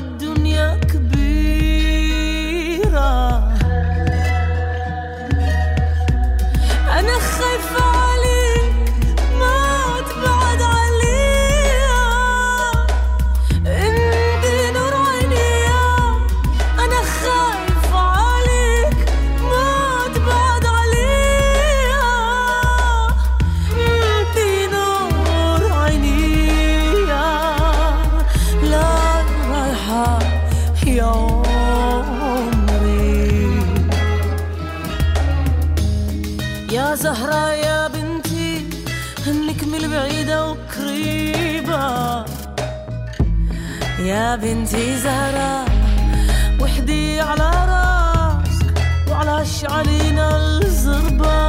يا 36.75 36.95
زهرة 36.95 37.53
يا 37.53 37.89
بنتي 37.89 38.67
نكمل 39.27 39.89
بعيدة 39.89 40.39
وقريبة. 40.51 41.85
يا 43.99 44.37
بنتي 44.37 44.99
زهرة 44.99 45.65
وحدي 46.61 47.21
على 47.21 47.51
راسك 47.71 48.77
وعلى 49.11 49.47
شعلينا 49.47 50.27
الزربة. 50.37 51.43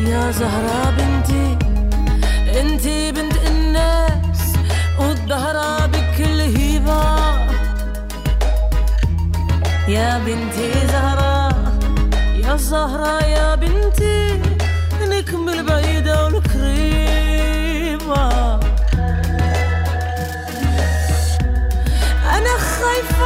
يا 0.00 0.30
زهرة 0.30 0.80
بنتي 0.98 1.46
انتي 2.60 3.12
بنت 3.12 3.36
الناس 3.46 4.40
والدهرة 4.98 5.86
بكل 5.86 6.40
هيبة. 6.40 7.02
يا 9.88 10.18
بنتي 10.18 10.86
زهرة 10.92 11.27
يا 12.58 12.62
زهرة 12.62 13.24
يا 13.24 13.54
بنتي 13.54 14.40
نكمل 15.08 15.62
بعيدة 15.66 16.24
والقريبة 16.24 16.68
أنا 22.36 22.54
خايفة 22.58 23.17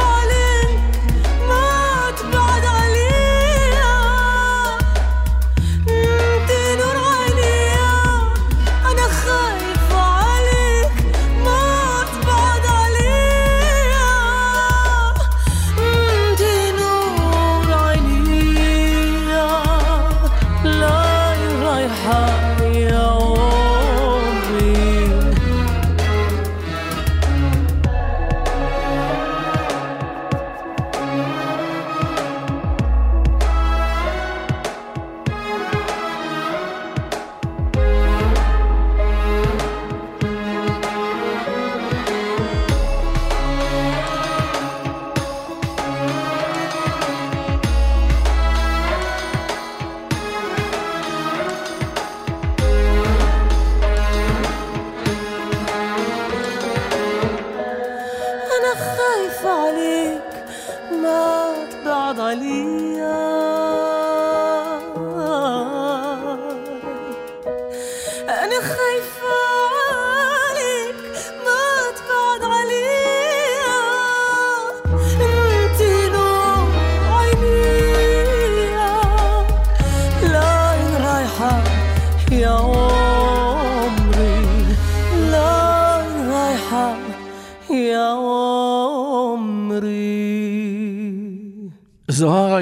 חיפה 68.61 69.42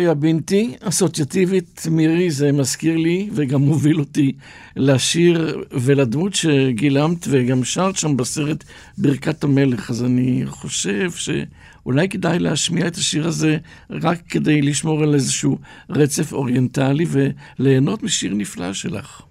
יא 0.02 0.14
בינתי, 0.14 0.74
אסוציאטיבית 0.80 1.88
מירי, 1.92 2.32
זה 2.32 2.52
מזכיר 2.52 2.98
לי 2.98 3.30
וגם 3.34 3.62
מוביל 3.62 4.00
אותי 4.00 4.32
לשיר 4.76 5.64
ולדמות 5.72 6.34
שגילמת 6.34 7.28
וגם 7.30 7.64
שרת 7.64 7.96
שם 7.96 8.18
בסרט 8.18 8.64
ברכת 8.98 9.44
המלך. 9.44 9.90
אז 9.90 10.04
אני 10.04 10.42
חושב 10.46 11.12
שאולי 11.12 12.10
כדאי 12.10 12.40
להשמיע 12.40 12.88
את 12.88 12.96
השיר 12.96 13.28
הזה 13.28 13.58
רק 13.90 14.20
כדי 14.30 14.62
לשמור 14.62 15.04
על 15.04 15.14
איזשהו 15.14 15.58
רצף 15.90 16.34
אוריינטלי 16.34 17.06
וליהנות 17.60 18.04
משיר 18.04 18.34
נפלא 18.34 18.74
שלך. 18.74 19.22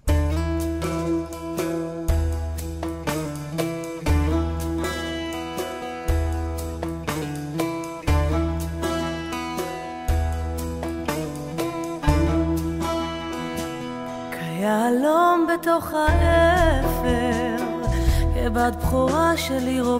בתוך 15.61 15.93
האפר, 15.93 17.63
כבת 18.35 18.75
בכורה 18.75 19.37
של 19.37 19.67
עיר 19.67 19.85
או 19.85 19.99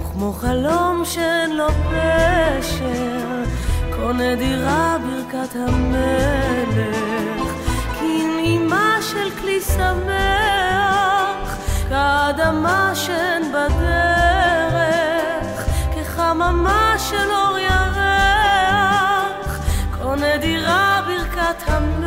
וכמו 0.00 0.32
חלום 0.32 1.02
שאין 1.04 1.56
לו 1.56 1.68
פשר, 1.68 3.42
קונה 3.96 4.36
דירה 4.36 4.96
ברכת 5.02 5.56
המלך, 5.56 7.52
כי 7.98 8.24
נעימה 8.36 8.96
של 9.00 9.30
כלי 9.40 9.60
שמח, 9.60 11.56
כאדמה 11.88 12.90
שאין 12.94 13.52
בדרך, 13.52 14.84
כחממה 15.94 16.94
של 16.98 17.30
אור 17.30 17.58
ירח, 17.58 19.58
קונה 20.02 20.36
דירה 20.40 21.00
ברכת 21.06 21.62
המלך, 21.66 22.01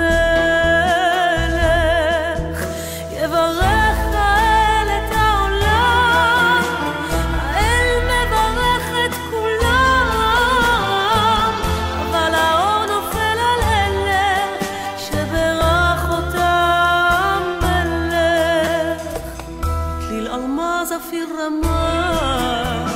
الألماظ 20.26 20.94
في 20.94 21.18
الرمال 21.24 22.90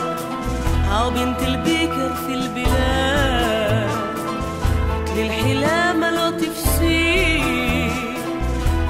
أو 0.92 1.10
بنت 1.10 1.42
البيكر 1.42 2.14
في 2.14 2.34
البلاد. 2.34 3.90
كل 5.08 5.20
الحلامة 5.22 6.12
لو 6.12 6.30
تفسير. 6.30 7.92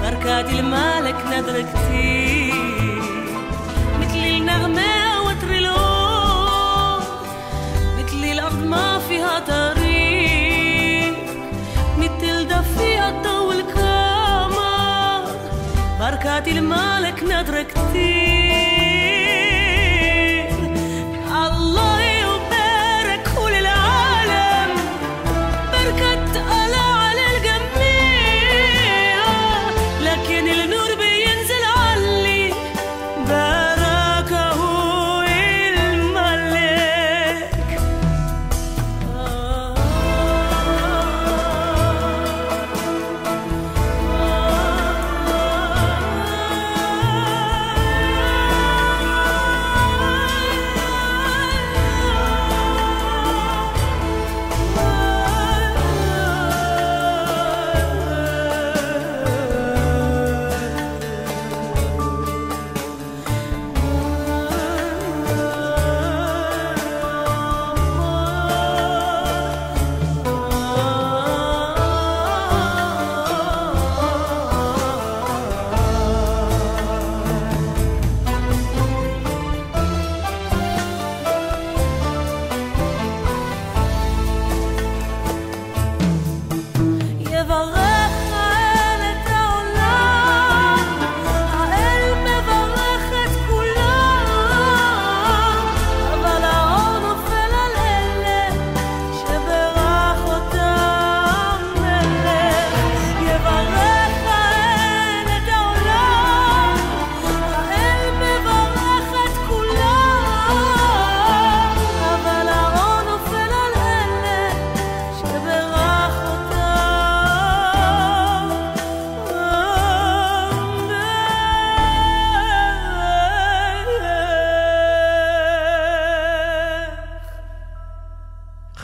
بركات 0.01 0.49
المالك 0.49 1.15
نادر 1.29 1.61
كتير 1.61 3.01
مثل 4.01 4.17
النغمة 4.17 5.21
وتر 5.25 5.51
العود 5.57 7.03
مثل 7.97 8.23
الأرض 8.31 8.63
ما 8.63 8.99
فيها 8.99 9.39
طريق 9.39 9.78
بركات 16.38 16.48
المالك 16.48 17.22
نادرة 17.22 17.62
كتير 17.62 18.77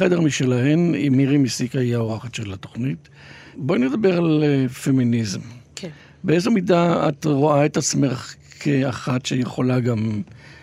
חדר 0.06 0.22
משלהן, 0.22 0.94
עם 0.98 1.18
מירי 1.18 1.38
מסיקה 1.38 1.80
היא 1.80 1.96
האורחת 1.96 2.36
של 2.36 2.54
התוכנית. 2.54 3.10
בואי 3.58 3.80
נדבר 3.80 4.18
על 4.18 4.44
אה, 4.44 4.70
פמיניזם. 4.70 5.40
כן. 5.76 5.90
באיזו 6.24 6.52
מידה 6.52 7.10
את 7.10 7.26
רואה 7.26 7.66
את 7.66 7.78
עצמך 7.78 8.36
כאחת 8.60 9.26
שיכולה 9.26 9.80
גם 9.80 10.22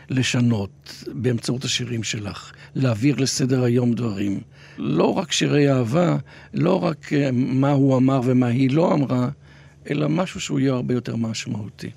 לשנות 0.09 1.05
באמצעות 1.15 1.65
השירים 1.65 2.03
שלך, 2.03 2.53
להעביר 2.75 3.17
לסדר 3.19 3.65
היום 3.65 3.93
דברים? 3.93 4.41
לא 4.79 5.19
רק 5.19 5.33
שירי 5.33 5.73
אהבה, 5.73 6.17
לא 6.55 6.85
רק 6.85 7.13
אה, 7.13 7.31
מה 7.33 7.71
הוא 7.71 7.97
אמר 7.97 8.21
ומה 8.25 8.47
היא 8.47 8.71
לא 8.71 8.95
אמרה, 8.95 9.29
אלא 9.91 10.09
משהו 10.09 10.41
שהוא 10.41 10.61
יהיה 10.61 10.73
הרבה 10.73 10.95
יותר 10.95 11.17
משמעותי. 11.17 11.91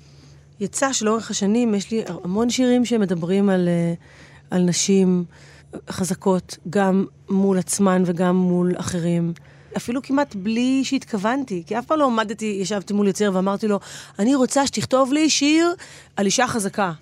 יצא 0.60 0.92
שלאורך 0.92 1.30
השנים 1.30 1.74
יש 1.74 1.90
לי 1.90 2.02
המון 2.24 2.50
שירים 2.50 2.84
שמדברים 2.84 3.48
על, 3.48 3.68
אה, 3.68 3.94
על 4.50 4.62
נשים 4.62 5.24
חזקות, 5.90 6.58
גם 6.70 7.06
מול 7.28 7.58
עצמן 7.58 8.02
וגם 8.06 8.36
מול 8.36 8.72
אחרים. 8.76 9.32
אפילו 9.76 10.02
כמעט 10.02 10.34
בלי 10.34 10.84
שהתכוונתי, 10.84 11.62
כי 11.66 11.78
אף 11.78 11.86
פעם 11.86 11.98
לא 11.98 12.06
עמדתי, 12.06 12.58
ישבתי 12.60 12.92
מול 12.92 13.06
יוצר 13.06 13.30
ואמרתי 13.34 13.68
לו, 13.68 13.80
אני 14.18 14.34
רוצה 14.34 14.66
שתכתוב 14.66 15.12
לי 15.12 15.30
שיר 15.30 15.74
על 16.16 16.26
אישה 16.26 16.46
חזקה. 16.46 16.92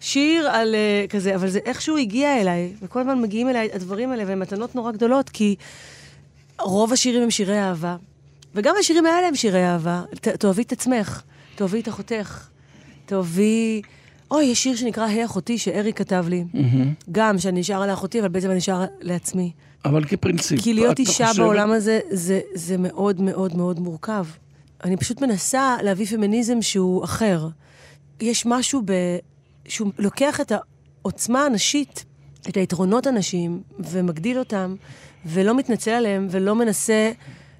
שיר 0.00 0.48
על 0.48 0.74
uh, 0.74 1.10
כזה, 1.10 1.34
אבל 1.34 1.48
זה 1.48 1.58
איכשהו 1.64 1.96
הגיע 1.96 2.40
אליי, 2.40 2.72
וכל 2.82 3.00
הזמן 3.00 3.22
מגיעים 3.22 3.48
אליי 3.48 3.68
הדברים 3.72 4.10
האלה, 4.10 4.24
והן 4.26 4.38
מתנות 4.38 4.74
נורא 4.74 4.92
גדולות, 4.92 5.28
כי 5.28 5.56
רוב 6.60 6.92
השירים 6.92 7.22
הם 7.22 7.30
שירי 7.30 7.60
אהבה, 7.60 7.96
וגם 8.54 8.74
השירים 8.80 9.06
האלה 9.06 9.28
הם 9.28 9.34
שירי 9.34 9.64
אהבה. 9.64 10.02
ת, 10.20 10.28
תאהבי 10.28 10.62
את 10.62 10.72
עצמך, 10.72 11.22
תאהבי 11.54 11.80
את 11.80 11.88
אחותך, 11.88 12.46
תאהבי... 13.06 13.82
אוי, 14.34 14.44
יש 14.44 14.62
שיר 14.62 14.76
שנקרא 14.76 15.06
"היי 15.06 15.24
אחותי" 15.24 15.58
שאריק 15.58 15.98
כתב 15.98 16.24
לי. 16.28 16.44
גם, 17.12 17.38
שאני 17.38 17.60
נשאר 17.60 17.86
לאחותי, 17.86 18.20
אבל 18.20 18.28
בעצם 18.28 18.48
אני 18.48 18.56
נשאר 18.56 18.84
לעצמי. 19.00 19.52
אבל 19.84 20.04
כפרינציפ. 20.04 20.60
כי 20.62 20.74
להיות 20.74 20.98
אישה 20.98 21.26
חושבת- 21.26 21.36
בעולם 21.44 21.70
הזה, 21.70 22.00
זה, 22.10 22.40
זה 22.54 22.76
מאוד 22.78 23.20
מאוד 23.20 23.56
מאוד 23.56 23.80
מורכב. 23.80 24.26
אני 24.84 24.96
פשוט 24.96 25.20
מנסה 25.20 25.76
להביא 25.82 26.06
פמיניזם 26.06 26.62
שהוא 26.62 27.04
אחר. 27.04 27.48
יש 28.20 28.46
משהו 28.46 28.82
ב... 28.84 28.92
שהוא 29.68 29.92
לוקח 29.98 30.40
את 30.40 30.52
העוצמה 31.02 31.44
הנשית, 31.46 32.04
את 32.48 32.56
היתרונות 32.56 33.06
הנשיים, 33.06 33.60
ומגדיל 33.78 34.38
אותם, 34.38 34.74
ולא 35.26 35.56
מתנצל 35.56 35.90
עליהם, 35.90 36.26
ולא 36.30 36.54
מנסה 36.54 37.12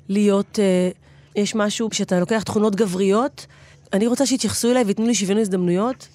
להיות... 0.09 0.59
אה, 0.59 0.91
יש 1.37 1.55
משהו 1.55 1.89
שאתה 1.93 2.21
לוקח 2.21 2.43
תכונות 2.43 2.77
גבריות, 2.77 3.47
אני 3.93 4.07
רוצה 4.07 4.27
שיתייחסו 4.27 4.71
אליי 4.71 4.85
וייתנו 4.85 5.07
לי 5.07 5.15
שוויון 5.15 5.39
הזדמנויות, 5.41 6.09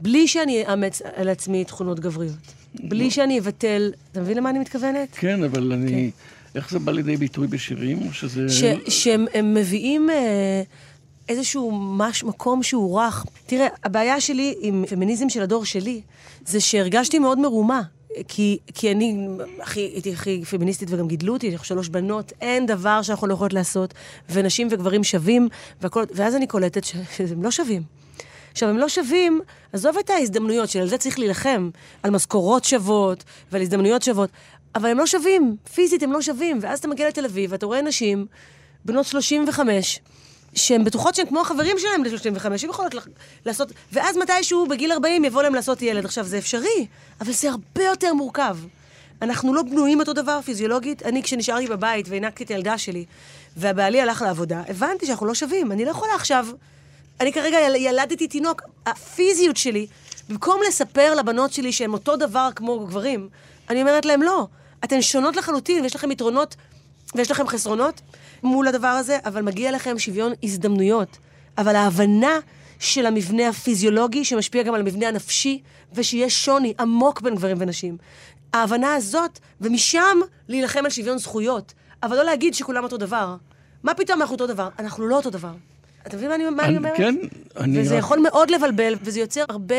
בלי 0.00 0.28
שאני 0.28 0.66
אאמץ 0.66 1.02
על 1.16 1.28
עצמי 1.28 1.64
תכונות 1.64 2.00
גבריות. 2.00 2.54
בלי 2.74 3.10
שאני 3.10 3.38
אבטל... 3.38 3.92
אתה 4.12 4.20
מבין 4.20 4.36
למה 4.36 4.50
אני 4.50 4.58
מתכוונת? 4.58 5.08
כן, 5.12 5.44
אבל 5.44 5.72
אני... 5.72 6.10
איך 6.54 6.70
זה 6.70 6.78
בא 6.78 6.92
לידי 6.92 7.16
ביטוי 7.16 7.46
בשירים? 7.46 7.98
או 8.08 8.12
שזה... 8.12 8.48
ש, 8.48 8.64
שהם 8.88 9.26
הם 9.34 9.54
מביאים 9.54 10.10
אה, 10.10 10.62
איזשהו 11.28 11.72
מש, 11.72 12.24
מקום 12.24 12.62
שהוא 12.62 13.00
רך. 13.00 13.26
תראה, 13.46 13.66
הבעיה 13.84 14.20
שלי 14.20 14.54
עם 14.60 14.84
פמיניזם 14.88 15.28
של 15.28 15.42
הדור 15.42 15.64
שלי, 15.64 16.00
זה 16.46 16.60
שהרגשתי 16.60 17.18
מאוד 17.18 17.38
מרומה. 17.38 17.82
כי, 18.28 18.58
כי 18.74 18.92
אני 18.92 19.26
הכי, 19.60 19.80
הייתי 19.80 20.12
הכי 20.12 20.44
פמיניסטית 20.44 20.88
וגם 20.90 21.08
גידלו 21.08 21.32
אותי, 21.32 21.46
יש 21.46 21.60
שלוש 21.62 21.88
בנות, 21.88 22.32
אין 22.40 22.66
דבר 22.66 23.02
שאנחנו 23.02 23.26
לא 23.26 23.34
יכולות 23.34 23.52
לעשות, 23.52 23.94
ונשים 24.30 24.68
וגברים 24.70 25.04
שווים, 25.04 25.48
והכל, 25.82 26.04
ואז 26.14 26.36
אני 26.36 26.46
קולטת 26.46 26.84
שהם 26.84 27.42
לא 27.42 27.50
שווים. 27.50 27.82
עכשיו, 28.52 28.68
הם 28.68 28.78
לא 28.78 28.88
שווים, 28.88 29.40
עזוב 29.72 29.98
את 29.98 30.10
ההזדמנויות, 30.10 30.68
שעל 30.68 30.88
זה 30.88 30.98
צריך 30.98 31.18
להילחם, 31.18 31.70
על 32.02 32.10
משכורות 32.10 32.64
שוות 32.64 33.24
ועל 33.52 33.62
הזדמנויות 33.62 34.02
שוות, 34.02 34.30
אבל 34.74 34.88
הם 34.88 34.98
לא 34.98 35.06
שווים, 35.06 35.56
פיזית 35.74 36.02
הם 36.02 36.12
לא 36.12 36.22
שווים. 36.22 36.58
ואז 36.62 36.78
אתה 36.78 36.88
מגיע 36.88 37.08
לתל 37.08 37.24
אביב 37.24 37.52
ואתה 37.52 37.66
רואה 37.66 37.82
נשים, 37.82 38.26
בנות 38.84 39.06
35, 39.06 40.00
שהן 40.54 40.84
בטוחות 40.84 41.14
שהן 41.14 41.26
כמו 41.26 41.40
החברים 41.40 41.76
שלהם 41.78 42.04
ל-35, 42.04 42.46
הן 42.46 42.70
יכולות 42.70 42.94
לעשות... 43.46 43.72
ואז 43.92 44.16
מתישהו, 44.16 44.66
בגיל 44.66 44.92
40, 44.92 45.24
יבוא 45.24 45.42
להם 45.42 45.54
לעשות 45.54 45.82
ילד. 45.82 46.04
עכשיו, 46.04 46.24
זה 46.24 46.38
אפשרי, 46.38 46.86
אבל 47.20 47.32
זה 47.32 47.50
הרבה 47.50 47.84
יותר 47.84 48.14
מורכב. 48.14 48.56
אנחנו 49.22 49.54
לא 49.54 49.62
בנויים 49.62 50.00
אותו 50.00 50.12
דבר 50.12 50.40
פיזיולוגית. 50.44 51.02
אני, 51.02 51.22
כשנשארתי 51.22 51.66
בבית 51.66 52.08
והענקתי 52.08 52.44
את 52.44 52.50
הילדה 52.50 52.78
שלי, 52.78 53.04
והבעלי 53.56 54.00
הלך 54.00 54.22
לעבודה, 54.22 54.62
הבנתי 54.68 55.06
שאנחנו 55.06 55.26
לא 55.26 55.34
שווים. 55.34 55.72
אני 55.72 55.84
לא 55.84 55.90
יכולה 55.90 56.14
עכשיו... 56.14 56.46
אני 57.20 57.32
כרגע 57.32 57.58
יל, 57.60 57.76
ילדתי 57.76 58.28
תינוק, 58.28 58.62
הפיזיות 58.86 59.56
שלי, 59.56 59.86
במקום 60.28 60.60
לספר 60.68 61.14
לבנות 61.14 61.52
שלי 61.52 61.72
שהן 61.72 61.92
אותו 61.92 62.16
דבר 62.16 62.48
כמו 62.56 62.86
גברים, 62.86 63.28
אני 63.70 63.80
אומרת 63.80 64.04
להם, 64.04 64.22
לא, 64.22 64.46
אתן 64.84 65.02
שונות 65.02 65.36
לחלוטין, 65.36 65.82
ויש 65.82 65.96
לכם 65.96 66.10
יתרונות 66.10 66.56
ויש 67.14 67.30
לכם 67.30 67.46
חסרונות 67.46 68.00
מול 68.42 68.68
הדבר 68.68 68.88
הזה, 68.88 69.18
אבל 69.24 69.42
מגיע 69.42 69.72
לכם 69.72 69.98
שוויון 69.98 70.32
הזדמנויות. 70.42 71.18
אבל 71.58 71.76
ההבנה 71.76 72.38
של 72.78 73.06
המבנה 73.06 73.48
הפיזיולוגי, 73.48 74.24
שמשפיע 74.24 74.62
גם 74.62 74.74
על 74.74 74.80
המבנה 74.80 75.08
הנפשי, 75.08 75.62
ושיש 75.92 76.44
שוני 76.44 76.74
עמוק 76.80 77.20
בין 77.20 77.34
גברים 77.34 77.56
ונשים. 77.60 77.96
ההבנה 78.52 78.94
הזאת, 78.94 79.38
ומשם 79.60 80.18
להילחם 80.48 80.84
על 80.84 80.90
שוויון 80.90 81.18
זכויות, 81.18 81.72
אבל 82.02 82.16
לא 82.16 82.22
להגיד 82.24 82.54
שכולם 82.54 82.84
אותו 82.84 82.96
דבר. 82.96 83.36
מה 83.82 83.94
פתאום 83.94 84.20
אנחנו 84.20 84.34
אותו 84.34 84.46
דבר? 84.46 84.68
אנחנו 84.78 85.06
לא 85.06 85.16
אותו 85.16 85.30
דבר. 85.30 85.52
אתה 86.06 86.16
מבין 86.16 86.28
מה 86.28 86.34
אני, 86.34 86.50
מה 86.50 86.64
אני 86.64 86.76
אומרת? 86.76 86.96
כן, 86.96 87.16
אני... 87.56 87.80
וזה 87.80 87.94
רק... 87.94 87.98
יכול 87.98 88.18
מאוד 88.18 88.50
לבלבל, 88.50 88.94
וזה 89.02 89.20
יוצר 89.20 89.44
הרבה 89.48 89.74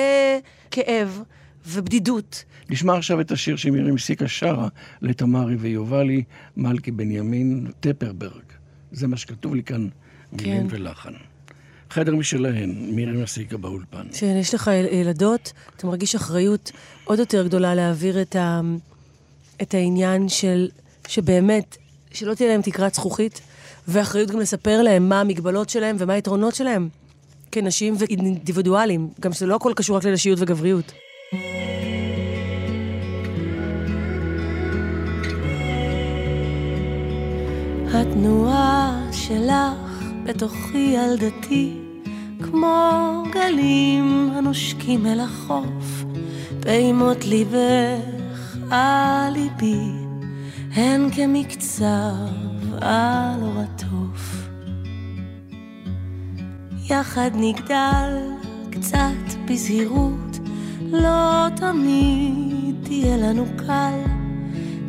כאב 0.72 1.22
ובדידות. 1.68 2.44
נשמע 2.70 2.98
עכשיו 2.98 3.22
את 3.22 3.32
השיר 3.32 3.56
שמירי 3.56 3.92
מסיקה 3.92 4.28
שרה 4.28 4.68
לתמרי 5.02 5.56
ויובלי, 5.56 6.24
מלכי 6.58 6.92
בנימין 6.92 7.68
טפרברג. 7.80 8.44
זה 8.92 9.08
מה 9.08 9.18
שכתוב 9.18 9.56
לי 9.56 9.64
כאן, 9.64 9.88
מילים 10.32 10.70
כן. 10.70 10.76
ולחן. 10.76 11.14
חדר 11.90 12.16
משלהן, 12.16 12.72
מירי 12.96 13.24
מסיקה 13.24 13.58
באולפן. 13.58 14.08
כשיש 14.12 14.54
לך 14.54 14.72
ילדות, 14.92 15.54
אתה 15.76 15.88
מרגיש 15.88 16.16
אחריות 16.16 16.72
עוד 17.04 17.20
יותר 17.20 17.48
גדולה 17.48 17.76
להעביר 17.76 18.22
את, 18.22 18.36
ה, 18.36 18.62
את 19.62 19.74
העניין 19.74 20.30
של, 20.30 20.70
שבאמת, 21.08 21.78
שלא 22.12 22.34
תהיה 22.34 22.50
להם 22.50 22.62
תקרת 22.62 22.94
זכוכית, 22.94 23.42
ואחריות 23.88 24.32
גם 24.32 24.40
לספר 24.40 24.82
להם 24.82 25.10
מה 25.10 25.22
המגבלות 25.22 25.70
שלהם 25.70 25.96
ומה 26.00 26.14
היתרונות 26.14 26.56
שלהם 26.56 26.90
כנשים 27.52 27.94
ואינדיבידואלים, 27.98 29.10
גם 29.20 29.34
שזה 29.34 29.46
לא 29.46 29.56
הכל 29.56 29.74
קשור 29.76 29.98
רק 29.98 30.06
לנשיות 30.06 30.40
וגבריות. 30.42 30.92
התנועה 37.94 39.10
שלך 39.12 40.04
בתוכי 40.24 40.96
ילדתי, 40.96 41.78
כמו 42.42 43.24
גלים 43.32 44.32
הנושקים 44.34 45.06
אל 45.06 45.20
החוף, 45.20 46.04
פעימות 46.60 47.26
ליבך 47.26 48.56
על 48.72 49.34
ליבי, 49.34 49.92
הן 50.74 51.10
כמקצב 51.16 52.51
על 52.82 53.42
אור 53.42 53.60
התוף. 53.60 54.48
יחד 56.90 57.32
נגדל 57.34 58.18
קצת 58.72 59.38
בזהירות, 59.46 60.40
לא 60.82 61.48
תמיד 61.56 62.76
תהיה 62.84 63.18
לנו 63.18 63.46
קל. 63.58 64.22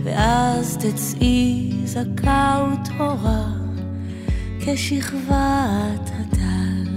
ואז 0.05 0.77
תצאי 0.77 1.73
זכה 1.85 2.67
וטהורה 2.73 3.45
כשכבת 4.61 6.11
הטל. 6.21 6.89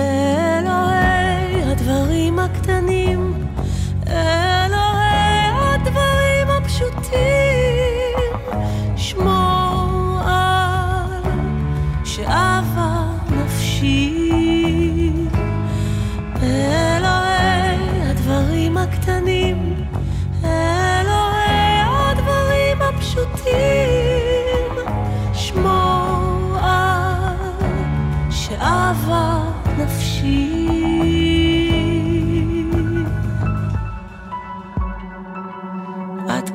אלוהי 0.00 1.62
הדברים 1.62 2.38
הקטנים, 2.38 3.32
אלוהי 4.06 5.48
הדברים 5.74 6.48
הפשוטים, 6.48 7.41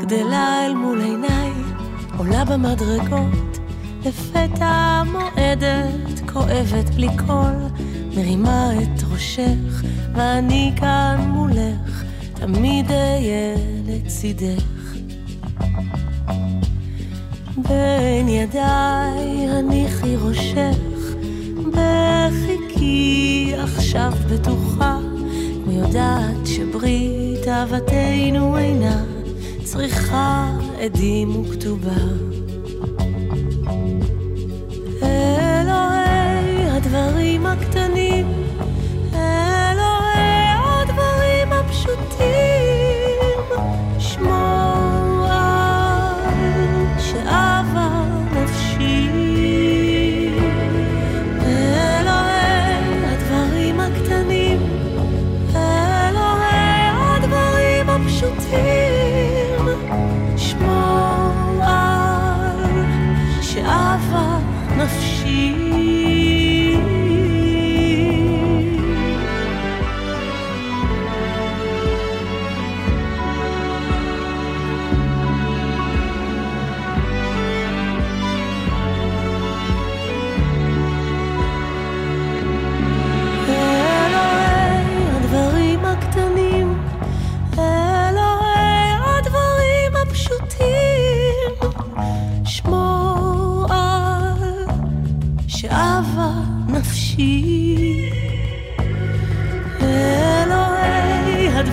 גדלה 0.08 0.66
אל 0.66 0.74
מול 0.74 1.02
עיניי, 1.02 1.52
עולה 2.18 2.46
במדרגות, 2.46 3.60
לפתע 4.06 5.04
מועדת, 5.12 6.20
כואבת 6.34 6.90
בלי 6.96 7.08
קול, 7.26 7.56
מרימה 8.16 8.72
את 8.74 9.04
ראשך, 9.12 9.84
ואני 10.14 10.72
כאן 10.76 11.28
מולך, 11.34 12.04
תמיד 12.34 12.92
אהיה 12.92 13.56
לצידך. 13.88 14.96
בין 17.58 18.28
ידיי 18.28 19.48
הניחי 19.50 20.16
ראשך, 20.16 21.16
בחיקי 21.72 23.54
עכשיו 23.58 24.14
בטוחה, 24.30 24.98
כמו 25.64 25.72
יודעת 25.72 26.46
שברית 26.46 27.48
אהבתנו 27.48 28.58
אינה 28.58 29.17
צריכה 29.72 30.52
עדים 30.80 31.36
וכתובה. 31.36 32.02
אלוהי 35.04 36.70
הדברים 36.70 37.46
הקטנים, 37.46 38.26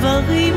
דברים 0.05 0.54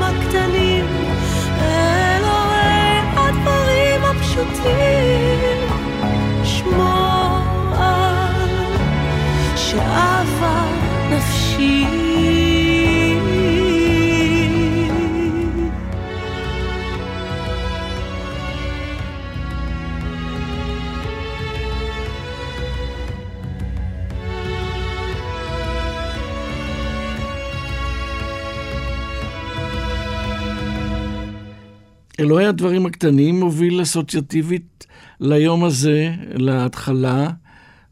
אלוהי 32.20 32.45
הדברים 32.45 32.86
הקטנים 32.86 33.39
מוביל 33.39 33.82
אסוציאטיבית 33.82 34.88
ליום 35.20 35.63
הזה, 35.63 36.13
להתחלה. 36.34 37.30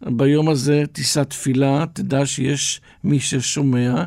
ביום 0.02 0.50
הזה 0.50 0.84
תישא 0.92 1.24
תפילה, 1.24 1.86
תדע 1.94 2.26
שיש 2.26 2.82
מי 3.04 3.20
ששומע. 3.20 4.04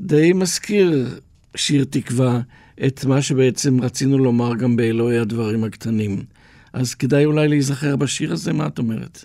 די 0.00 0.32
מזכיר 0.32 1.20
שיר 1.56 1.84
תקווה 1.90 2.40
את 2.86 3.04
מה 3.04 3.22
שבעצם 3.22 3.80
רצינו 3.80 4.18
לומר 4.18 4.54
גם 4.54 4.76
באלוהי 4.76 5.18
הדברים 5.18 5.64
הקטנים. 5.64 6.24
אז 6.72 6.94
כדאי 6.94 7.24
אולי 7.24 7.48
להיזכר 7.48 7.96
בשיר 7.96 8.32
הזה, 8.32 8.52
מה 8.52 8.66
את 8.66 8.78
אומרת? 8.78 9.24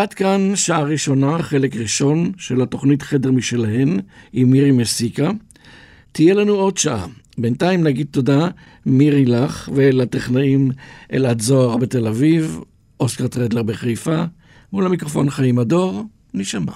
ועד 0.00 0.14
כאן 0.14 0.56
שעה 0.56 0.82
ראשונה, 0.82 1.42
חלק 1.42 1.76
ראשון 1.76 2.32
של 2.36 2.62
התוכנית 2.62 3.02
חדר 3.02 3.30
משלהן 3.30 4.00
עם 4.32 4.50
מירי 4.50 4.70
מסיקה. 4.70 5.30
תהיה 6.12 6.34
לנו 6.34 6.52
עוד 6.52 6.76
שעה. 6.76 7.06
בינתיים 7.38 7.82
נגיד 7.82 8.06
תודה, 8.10 8.48
מירי 8.86 9.24
לך, 9.24 9.68
ולטכנאים 9.74 10.70
אלעד 11.12 11.40
זוהר 11.40 11.76
בתל 11.76 12.06
אביב, 12.06 12.60
אוסקר 13.00 13.28
טרדלר 13.28 13.62
בחיפה, 13.62 14.24
מול 14.72 14.86
המיקרופון 14.86 15.30
חיים 15.30 15.58
הדור, 15.58 16.02
נשמע. 16.34 16.72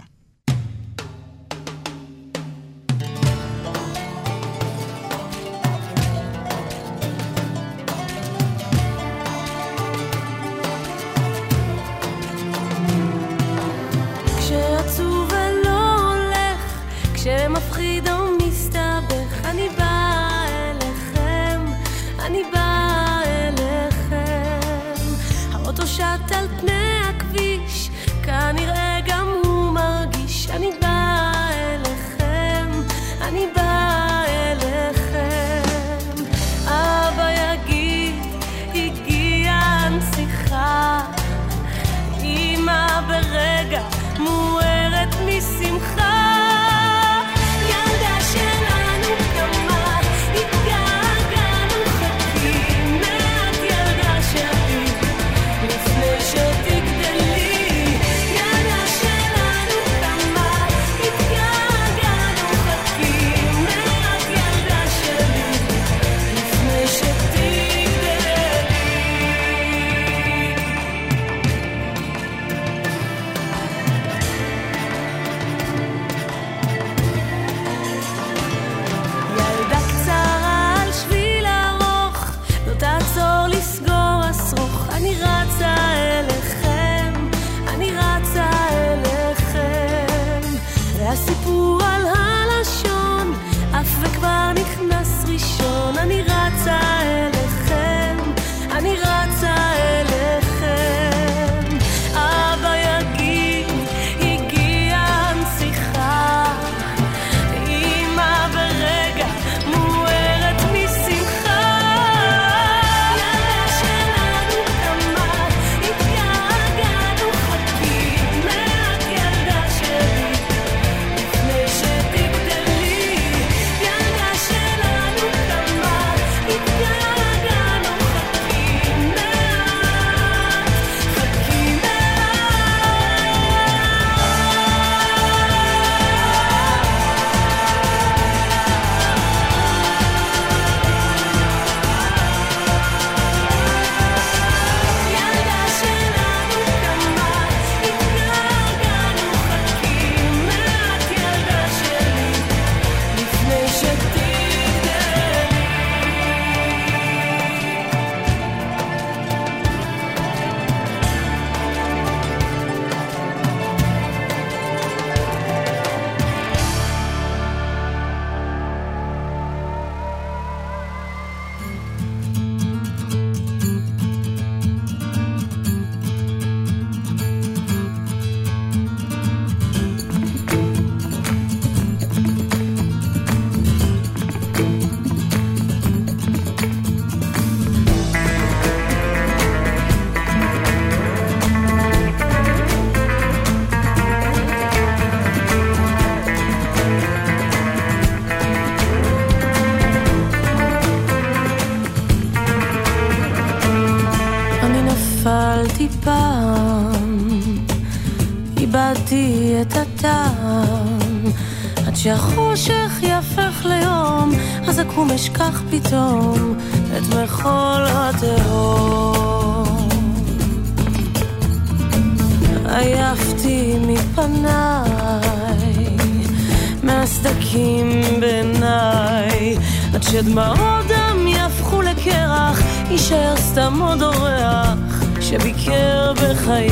מהסדקים 227.55 228.21
בעיניי, 228.21 229.57
עד 229.95 230.03
שדמעות 230.03 230.87
דם 230.89 231.27
יהפכו 231.27 231.83
לקרח, 231.83 232.61
יישאר 232.91 233.37
סתם 233.37 233.83
עוד 233.83 234.03
אורח 234.03 234.75
שביקר 235.21 236.13
בחיי. 236.13 236.71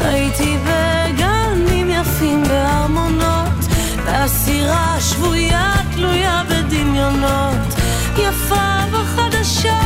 הייתי 0.00 0.56
בגנים 0.64 1.90
יפים 1.90 2.42
בארמונות, 2.42 3.64
והסירה 4.06 4.96
שבויה 5.00 5.72
תלויה 5.94 6.42
בדמיונות, 6.50 7.74
יפה 8.18 8.78
וחדשה 8.92 9.80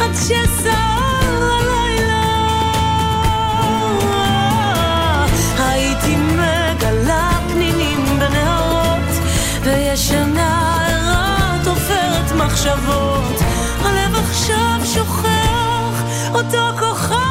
עד 0.00 0.10
שסער 0.14 0.89
אותו 16.34 16.78
כוכב. 16.78 17.30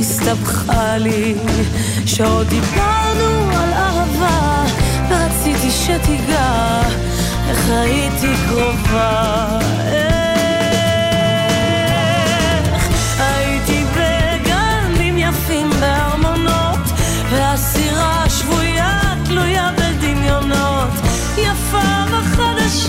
הסתבכה 0.00 0.98
לי. 0.98 1.34
שעוד 2.06 2.48
דיברנו 2.48 3.50
על 3.56 3.72
אהבה 3.72 4.64
ורציתי 5.08 5.70
שתיגע. 5.70 6.80
איך 7.48 7.70
הייתי 7.70 8.26
קרובה 8.48 9.58